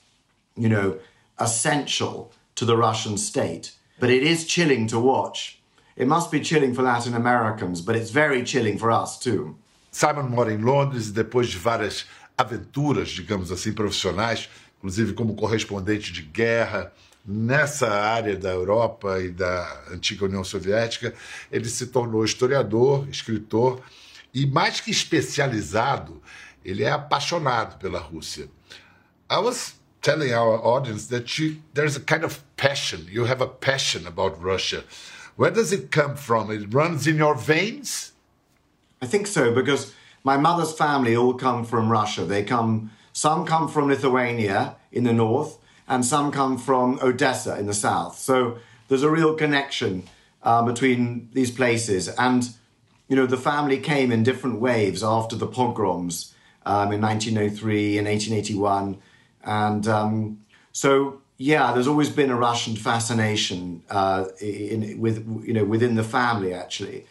you 0.56 0.68
know, 0.68 0.98
essential 1.38 2.32
to 2.54 2.64
the 2.64 2.76
Russian 2.76 3.16
state. 3.16 3.72
But 3.98 4.10
it 4.10 4.22
is 4.22 4.46
chilling 4.46 4.86
to 4.88 4.98
watch. 4.98 5.60
It 5.96 6.08
must 6.08 6.30
be 6.30 6.40
chilling 6.40 6.74
for 6.74 6.82
Latin 6.82 7.14
Americans, 7.14 7.80
but 7.80 7.96
it's 7.96 8.10
very 8.10 8.42
chilling 8.42 8.78
for 8.78 8.90
us 8.90 9.18
too. 9.18 9.56
Simon 9.90 10.30
mora 10.30 10.52
em 10.52 10.58
Londres 10.58 11.08
e 11.08 11.12
depois 11.12 11.48
de 11.48 11.58
várias 11.58 12.06
aventuras, 12.36 13.10
digamos 13.10 13.52
assim, 13.52 13.72
profissionais, 13.72 14.48
inclusive 14.78 15.12
como 15.12 15.34
correspondente 15.34 16.12
de 16.12 16.22
guerra 16.22 16.92
nessa 17.24 17.88
área 17.88 18.36
da 18.36 18.50
Europa 18.50 19.20
e 19.20 19.30
da 19.30 19.84
antiga 19.90 20.24
União 20.24 20.42
Soviética, 20.42 21.14
ele 21.50 21.68
se 21.68 21.86
tornou 21.86 22.24
historiador, 22.24 23.08
escritor 23.08 23.80
e 24.34 24.46
mais 24.46 24.80
que 24.80 24.90
especializado, 24.90 26.20
ele 26.64 26.82
é 26.82 26.90
apaixonado 26.90 27.78
pela 27.78 27.98
Rússia. 27.98 28.48
I 29.30 29.38
was 29.38 29.74
telling 30.00 30.32
our 30.32 30.58
audience 30.64 31.06
that 31.08 31.38
you, 31.38 31.56
there's 31.74 31.96
a 31.96 32.00
kind 32.00 32.24
of 32.24 32.42
passion. 32.56 33.06
You 33.08 33.24
have 33.24 33.42
a 33.42 33.46
passion 33.46 34.06
about 34.06 34.42
Russia. 34.42 34.84
Where 35.36 35.50
does 35.50 35.72
it 35.72 35.90
come 35.90 36.16
from? 36.16 36.50
It 36.50 36.74
runs 36.74 37.06
in 37.06 37.16
your 37.16 37.34
veins? 37.34 38.12
I 39.00 39.06
think 39.06 39.26
so 39.26 39.54
because 39.54 39.92
my 40.24 40.36
mother's 40.36 40.72
family 40.72 41.16
all 41.16 41.34
come 41.34 41.64
from 41.64 41.90
Russia. 41.90 42.24
They 42.24 42.44
come, 42.44 42.90
some 43.12 43.46
come 43.46 43.68
from 43.68 43.88
Lithuania 43.88 44.76
in 44.90 45.04
the 45.04 45.12
north, 45.12 45.58
and 45.88 46.04
some 46.04 46.30
come 46.30 46.58
from 46.58 46.98
Odessa 47.02 47.58
in 47.58 47.66
the 47.66 47.74
south. 47.74 48.18
So 48.18 48.58
there's 48.88 49.02
a 49.02 49.10
real 49.10 49.34
connection 49.34 50.04
uh, 50.42 50.62
between 50.62 51.28
these 51.32 51.50
places. 51.50 52.08
And, 52.08 52.48
you 53.08 53.16
know, 53.16 53.26
the 53.26 53.36
family 53.36 53.78
came 53.78 54.12
in 54.12 54.22
different 54.22 54.60
waves 54.60 55.02
after 55.02 55.36
the 55.36 55.46
pogroms 55.46 56.34
um, 56.66 56.92
in 56.92 57.00
1903 57.00 57.98
and 57.98 58.06
1881. 58.06 58.98
And 59.44 59.88
um, 59.88 60.44
so, 60.72 61.20
yeah, 61.38 61.72
there's 61.72 61.88
always 61.88 62.10
been 62.10 62.30
a 62.30 62.36
Russian 62.36 62.76
fascination 62.76 63.82
uh, 63.90 64.26
in, 64.40 65.00
with, 65.00 65.26
you 65.44 65.52
know, 65.52 65.64
within 65.64 65.94
the 65.94 66.04
family, 66.04 66.54
actually. 66.54 67.06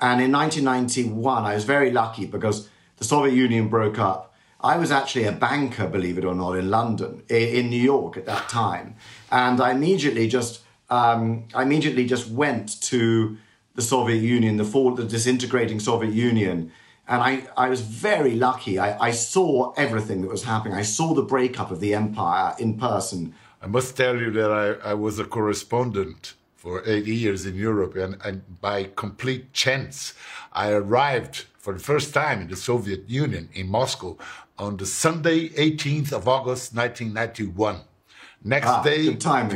And 0.00 0.20
in 0.20 0.32
1991, 0.32 1.44
I 1.44 1.54
was 1.54 1.64
very 1.64 1.90
lucky 1.90 2.26
because 2.26 2.68
the 2.96 3.04
Soviet 3.04 3.34
Union 3.34 3.68
broke 3.68 3.98
up. 3.98 4.31
I 4.62 4.76
was 4.76 4.92
actually 4.92 5.24
a 5.24 5.32
banker, 5.32 5.88
believe 5.88 6.18
it 6.18 6.24
or 6.24 6.34
not, 6.34 6.52
in 6.52 6.70
London, 6.70 7.22
in 7.28 7.68
New 7.68 7.80
York 7.80 8.16
at 8.16 8.26
that 8.26 8.48
time, 8.48 8.94
and 9.30 9.60
I 9.60 9.72
immediately 9.72 10.28
just, 10.28 10.60
um, 10.88 11.48
I 11.52 11.62
immediately 11.62 12.06
just 12.06 12.30
went 12.30 12.80
to 12.82 13.36
the 13.74 13.82
Soviet 13.82 14.20
Union, 14.20 14.58
the 14.58 14.64
fall, 14.64 14.94
the 14.94 15.04
disintegrating 15.04 15.80
Soviet 15.80 16.12
Union, 16.12 16.70
and 17.08 17.20
I, 17.22 17.48
I 17.56 17.68
was 17.68 17.80
very 17.80 18.36
lucky. 18.36 18.78
I, 18.78 19.08
I 19.08 19.10
saw 19.10 19.72
everything 19.72 20.22
that 20.22 20.28
was 20.30 20.44
happening. 20.44 20.74
I 20.74 20.82
saw 20.82 21.12
the 21.14 21.22
breakup 21.22 21.72
of 21.72 21.80
the 21.80 21.94
empire 21.94 22.54
in 22.58 22.78
person. 22.78 23.34
I 23.60 23.66
must 23.66 23.96
tell 23.96 24.16
you 24.16 24.30
that 24.30 24.52
I, 24.52 24.90
I 24.90 24.94
was 24.94 25.18
a 25.18 25.24
correspondent 25.24 26.34
for 26.54 26.82
eight 26.86 27.06
years 27.06 27.46
in 27.46 27.56
Europe, 27.56 27.96
and, 27.96 28.16
and 28.24 28.60
by 28.60 28.90
complete 28.94 29.52
chance, 29.52 30.14
I 30.52 30.70
arrived 30.70 31.46
for 31.58 31.72
the 31.72 31.80
first 31.80 32.14
time 32.14 32.40
in 32.42 32.48
the 32.48 32.56
Soviet 32.56 33.08
Union 33.08 33.48
in 33.52 33.68
Moscow 33.68 34.16
on 34.62 34.76
the 34.76 34.86
Sunday, 34.86 35.48
18th 35.50 36.12
of 36.12 36.28
August, 36.28 36.74
1991. 36.74 37.80
Next 38.44 38.66
Ah, 38.66 38.82
day. 38.82 39.08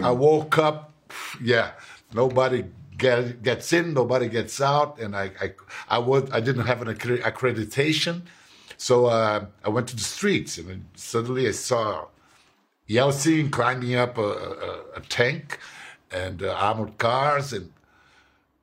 I 0.05 0.11
woke 0.11 0.59
up, 0.59 0.93
yeah, 1.41 1.73
nobody 2.13 2.65
get, 2.99 3.43
gets 3.43 3.73
in, 3.73 3.95
nobody 3.95 4.29
gets 4.29 4.61
out, 4.61 4.99
and 4.99 5.15
I, 5.17 5.31
I, 5.41 5.53
I, 5.89 5.99
was, 5.99 6.29
I 6.33 6.41
didn't 6.41 6.67
have 6.67 6.83
an 6.83 6.89
accreditation, 6.95 8.23
so 8.77 9.07
uh, 9.07 9.47
I 9.65 9.69
went 9.69 9.87
to 9.89 9.97
the 9.97 10.03
streets, 10.03 10.59
and 10.59 10.85
suddenly 10.97 11.47
I 11.47 11.53
saw 11.53 12.07
Yeltsin 12.89 13.51
climbing 13.51 13.95
up 13.95 14.19
a, 14.19 14.23
a, 14.23 14.71
a 14.97 15.01
tank 15.09 15.59
and 16.11 16.43
uh, 16.43 16.53
armored 16.53 16.99
cars, 16.99 17.53
and 17.53 17.73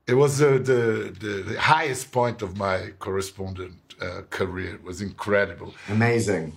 it 0.07 0.15
was 0.15 0.41
uh, 0.41 0.51
the, 0.51 1.13
the 1.19 1.43
the 1.51 1.59
highest 1.59 2.11
point 2.11 2.41
of 2.41 2.57
my 2.57 2.91
correspondent 2.99 3.77
uh, 4.01 4.21
career. 4.29 4.75
It 4.75 4.83
was 4.83 5.01
incredible. 5.01 5.73
Amazing. 5.89 6.53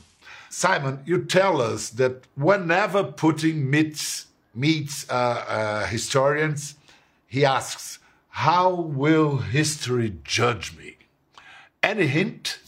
Simon, 0.51 1.01
you 1.05 1.25
tell 1.25 1.61
us 1.61 1.91
that 1.91 2.25
whenever 2.35 3.05
Putin 3.05 3.67
meets 3.67 4.27
meets 4.55 5.09
uh, 5.11 5.13
uh, 5.13 5.87
historians, 5.87 6.77
he 7.27 7.45
asks, 7.45 7.99
"How 8.31 8.73
will 8.73 9.39
history 9.39 10.19
judge 10.25 10.77
me?" 10.77 10.97
Any 11.83 12.07
hint? 12.07 12.59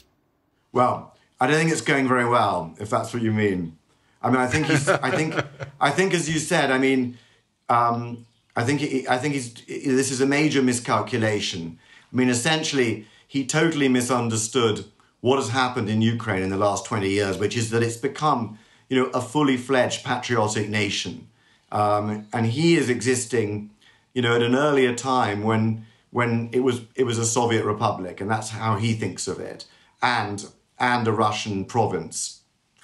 Well, 0.73 1.17
I 1.41 1.47
don't 1.47 1.57
think 1.57 1.73
it's 1.73 1.81
going 1.81 2.07
very 2.07 2.29
well, 2.29 2.75
if 2.79 2.91
that's 2.91 3.13
what 3.13 3.23
you 3.23 3.33
mean. 3.33 3.77
I 4.23 4.31
mean, 4.31 4.41
I 4.41 4.47
think 4.47 4.67
he's. 4.67 4.89
I 4.89 5.11
think. 5.11 5.35
I 5.81 5.91
think, 5.91 6.15
as 6.15 6.29
you 6.29 6.39
said. 6.39 6.71
I 6.71 6.79
mean, 6.79 7.19
um, 7.69 8.27
I 8.59 8.65
think. 8.65 8.81
He, 8.81 9.09
I 9.09 9.19
think 9.19 9.35
he's. 9.35 9.55
This 9.67 10.11
is 10.11 10.21
a 10.21 10.27
major 10.27 10.63
miscalculation. 10.63 11.79
I 12.13 12.17
mean, 12.17 12.29
essentially, 12.29 13.07
he 13.27 13.47
totally 13.47 13.89
misunderstood 13.89 14.85
what 15.21 15.37
has 15.37 15.51
happened 15.51 15.89
in 15.89 16.03
Ukraine 16.03 16.43
in 16.43 16.51
the 16.51 16.57
last 16.57 16.85
twenty 16.85 17.11
years, 17.11 17.39
which 17.39 17.57
is 17.57 17.71
that 17.71 17.83
it's 17.83 17.97
become, 17.97 18.59
you 18.89 18.97
know, 18.99 19.11
a 19.11 19.21
fully 19.21 19.57
fledged 19.57 20.05
patriotic 20.05 20.69
nation, 20.69 21.29
um, 21.71 22.27
and 22.33 22.47
he 22.47 22.77
is 22.77 22.89
existing, 22.89 23.71
you 24.15 24.23
know, 24.23 24.35
at 24.35 24.43
an 24.43 24.55
earlier 24.55 24.95
time 24.95 25.43
when 25.43 25.87
when 26.11 26.51
it 26.53 26.61
was 26.61 26.83
it 26.95 27.05
was 27.05 27.19
a 27.19 27.27
Soviet 27.27 27.65
republic, 27.65 28.21
and 28.21 28.31
that's 28.31 28.51
how 28.51 28.77
he 28.77 28.93
thinks 28.95 29.29
of 29.29 29.39
it, 29.39 29.67
and 30.03 30.47
and 30.79 31.07
a 31.07 31.13
Russian 31.13 31.65
province 31.65 32.39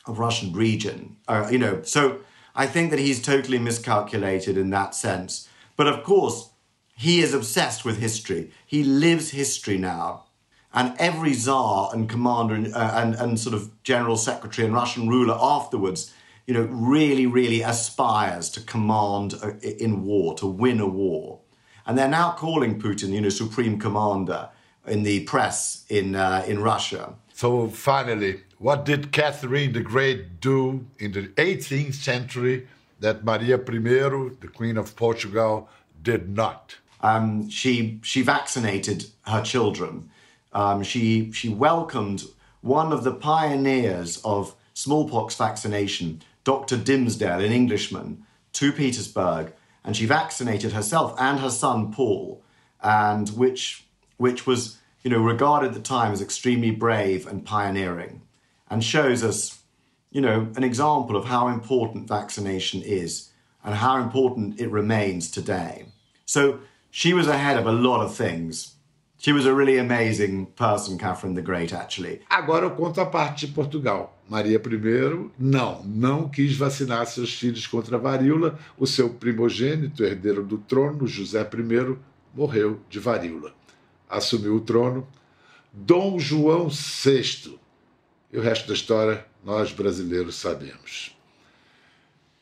a 0.07 0.13
Russian 0.13 0.53
region. 0.53 1.17
Uh, 1.27 1.49
you 1.51 1.59
know, 1.59 1.83
so 1.83 2.21
I 2.55 2.67
think 2.67 2.91
that 2.91 2.99
he's 2.99 3.23
totally 3.23 3.59
miscalculated 3.59 4.57
in 4.57 4.71
that 4.71 4.95
sense. 4.95 5.49
But 5.77 5.89
of 5.89 6.05
course, 6.05 6.51
he 6.97 7.21
is 7.21 7.35
obsessed 7.35 7.85
with 7.85 7.99
history. 7.99 8.51
He 8.67 8.85
lives 8.85 9.31
history 9.31 9.79
now. 9.79 10.25
And 10.73 10.95
every 10.99 11.35
czar 11.35 11.91
and 11.93 12.09
commander 12.09 12.55
and, 12.55 12.75
uh, 12.75 12.93
and, 12.95 13.15
and 13.15 13.39
sort 13.39 13.55
of 13.55 13.71
general 13.85 14.17
secretary 14.17 14.67
and 14.67 14.75
Russian 14.75 15.09
ruler 15.09 15.37
afterwards, 15.41 16.13
you 16.47 16.55
know, 16.55 16.63
really, 16.63 17.27
really 17.27 17.63
aspires 17.63 18.51
to 18.51 18.61
command 18.61 19.35
a, 19.35 19.83
in 19.83 20.05
war, 20.05 20.35
to 20.37 20.47
win 20.47 20.81
a 20.81 20.87
war. 20.87 21.41
And 21.87 21.97
they're 21.97 22.09
now 22.09 22.33
calling 22.33 22.81
Putin, 22.81 23.11
you 23.11 23.21
know, 23.21 23.29
supreme 23.29 23.79
commander 23.79 24.49
in 24.87 25.03
the 25.05 25.21
press 25.25 25.85
in, 25.89 26.17
uh, 26.17 26.45
in 26.47 26.61
Russia. 26.61 27.15
So 27.33 27.69
finally, 27.69 28.43
what 28.59 28.85
did 28.85 29.13
Catherine 29.13 29.73
the 29.73 29.81
Great 29.81 30.41
do 30.41 30.87
in 30.99 31.13
the 31.13 31.29
18th 31.37 31.95
century 31.95 32.69
that 33.05 33.23
Maria 33.23 33.57
I, 33.59 34.31
the 34.41 34.51
Queen 34.53 34.79
of 34.79 34.97
Portugal, 34.97 35.69
did 36.03 36.31
not? 36.31 36.77
Um, 37.03 37.51
she 37.51 38.01
she 38.03 38.23
vaccinated 38.23 39.07
her 39.27 39.43
children. 39.43 40.11
Um, 40.55 40.83
she 40.83 41.31
she 41.33 41.51
welcomed 41.51 42.25
one 42.63 42.93
of 42.95 43.05
the 43.05 43.13
pioneers 43.13 44.23
of 44.25 44.55
smallpox 44.73 45.37
vaccination, 45.37 46.23
Dr. 46.45 46.79
Dimsdale, 46.79 47.45
an 47.45 47.53
Englishman, 47.53 48.25
to 48.55 48.73
Petersburg, 48.73 49.53
and 49.85 49.95
she 49.95 50.07
vaccinated 50.07 50.73
herself 50.73 51.15
and 51.19 51.41
her 51.41 51.51
son 51.51 51.93
Paul, 51.93 52.43
and 52.83 53.29
which 53.31 53.85
which 54.17 54.47
was 54.47 54.79
you 55.03 55.11
know 55.11 55.19
regarded 55.19 55.69
at 55.69 55.75
the 55.75 55.81
time 55.81 56.13
as 56.13 56.23
extremely 56.23 56.71
brave 56.71 57.27
and 57.27 57.45
pioneering, 57.45 58.23
and 58.71 58.83
shows 58.83 59.23
us 59.23 59.61
you 60.15 60.23
know 60.23 60.49
an 60.57 60.65
example 60.65 61.17
of 61.17 61.27
how 61.27 61.49
important 61.49 62.09
vaccination 62.09 62.81
is 62.83 63.31
and 63.65 63.75
how 63.75 63.97
important 63.99 64.61
it 64.61 64.71
remains 64.71 65.31
today. 65.31 65.87
So 66.25 66.61
she 66.91 67.13
was 67.13 67.27
ahead 67.27 67.59
of 67.59 67.67
a 67.67 67.73
lot 67.73 68.01
of 68.03 68.15
things. 68.15 68.75
She 69.19 69.33
was 69.33 69.47
a 69.47 69.55
really 69.55 69.79
amazing 69.79 70.47
person, 70.55 70.99
Catherine 70.99 71.35
the 71.35 71.43
Great, 71.43 71.73
actually. 71.73 72.21
Agora 72.31 72.67
eu 72.67 72.71
conto 72.71 73.01
a 73.01 73.07
parte 73.07 73.47
de 73.47 73.53
Portugal. 73.53 74.11
Maria 74.29 74.59
I 74.59 75.31
não, 75.39 75.83
não 75.85 76.29
quis 76.29 76.57
vacinar 76.57 77.07
seus 77.07 77.35
filhos 77.35 77.67
contra 77.67 77.97
a 77.97 77.99
varíola. 77.99 78.59
O 78.79 78.87
seu 78.87 79.11
primogênito, 79.11 80.05
herdeiro 80.05 80.43
do 80.43 80.59
trono, 80.59 81.07
José 81.07 81.41
I, 81.41 81.97
morreu 82.35 82.81
de 82.89 83.01
varíola. 83.01 83.53
Assumiu 84.09 84.57
o 84.57 84.61
trono 84.61 85.07
Dom 85.73 86.19
João 86.19 86.69
VI. 86.69 87.59
E 88.33 88.39
o 88.39 88.43
resto 88.43 88.69
da 88.69 88.75
história 88.75 89.25
nós 89.45 89.73
brasileiros 89.73 90.37
sabemos. 90.37 91.15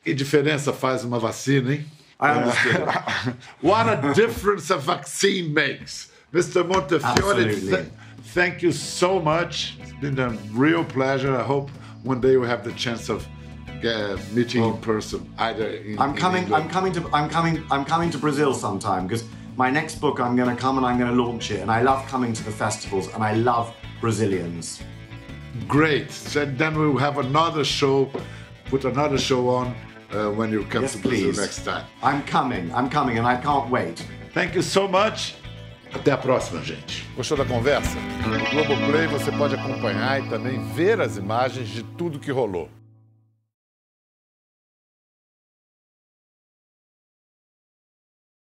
Que 0.04 0.14
diferença 0.14 0.72
faz 0.72 1.04
uma 1.04 1.18
vacina, 1.18 1.74
hein? 1.74 1.84
I 2.20 2.38
understood. 2.38 3.36
What 3.62 3.88
a 3.88 4.12
difference 4.12 4.72
a 4.72 4.76
vaccine 4.76 5.52
makes. 5.52 6.10
Mr. 6.32 6.64
Montefiore, 6.64 7.54
th- 7.60 7.88
thank 8.32 8.62
you 8.62 8.72
so 8.72 9.20
much. 9.20 9.76
It's 9.80 9.92
been 10.00 10.18
a 10.18 10.30
real 10.52 10.84
pleasure. 10.84 11.36
I 11.36 11.42
hope 11.42 11.70
one 12.04 12.20
day 12.20 12.36
we 12.36 12.46
have 12.46 12.62
the 12.64 12.72
chance 12.72 13.08
of 13.10 13.26
uh, 13.84 14.16
meeting 14.32 14.62
in 14.64 14.78
person, 14.78 15.28
either 15.38 15.68
in, 15.68 15.98
I'm 15.98 16.14
coming. 16.14 16.44
England. 16.44 16.64
I'm 16.64 16.70
coming 16.70 16.92
to. 16.92 17.08
I'm 17.12 17.28
coming. 17.28 17.64
I'm 17.70 17.84
coming 17.84 18.10
to 18.10 18.18
Brazil 18.18 18.54
sometime 18.54 19.06
because 19.06 19.24
my 19.56 19.70
next 19.70 19.96
book. 20.00 20.20
I'm 20.20 20.36
going 20.36 20.54
to 20.54 20.60
come 20.60 20.78
and 20.78 20.86
I'm 20.86 20.98
going 20.98 21.10
to 21.10 21.22
launch 21.22 21.50
it. 21.50 21.60
And 21.60 21.70
I 21.70 21.82
love 21.82 22.06
coming 22.08 22.32
to 22.32 22.44
the 22.44 22.52
festivals 22.52 23.12
and 23.14 23.22
I 23.22 23.34
love 23.34 23.74
Brazilians. 24.00 24.82
Great. 25.68 26.10
So 26.10 26.44
then 26.44 26.74
we'll 26.78 26.96
have 26.98 27.18
another 27.18 27.64
show, 27.64 28.10
put 28.70 28.84
another 28.84 29.18
show 29.18 29.48
on 29.48 29.74
uh, 30.12 30.30
when 30.30 30.50
you 30.50 30.64
come 30.64 30.82
Yes, 30.82 30.92
to 30.92 30.98
Brazil 30.98 31.30
please. 31.32 31.38
next 31.40 31.64
time. 31.64 31.84
I'm 32.02 32.22
coming. 32.24 32.72
I'm 32.74 32.88
coming, 32.88 33.18
and 33.18 33.26
I 33.26 33.36
can't 33.36 33.70
wait. 33.70 34.04
Thank 34.34 34.54
you 34.54 34.62
so 34.62 34.88
much. 34.88 35.34
Até 35.94 36.10
a 36.10 36.16
próxima, 36.16 36.62
gente. 36.62 37.04
Gostou 37.14 37.36
da 37.36 37.44
conversa? 37.44 37.94
No 38.26 38.38
Globoplay 38.50 39.06
você 39.08 39.30
pode 39.30 39.54
acompanhar 39.54 40.22
e 40.24 40.28
também 40.30 40.58
ver 40.72 41.00
as 41.02 41.18
imagens 41.18 41.68
de 41.68 41.82
tudo 41.82 42.18
que 42.18 42.30
rolou. 42.32 42.70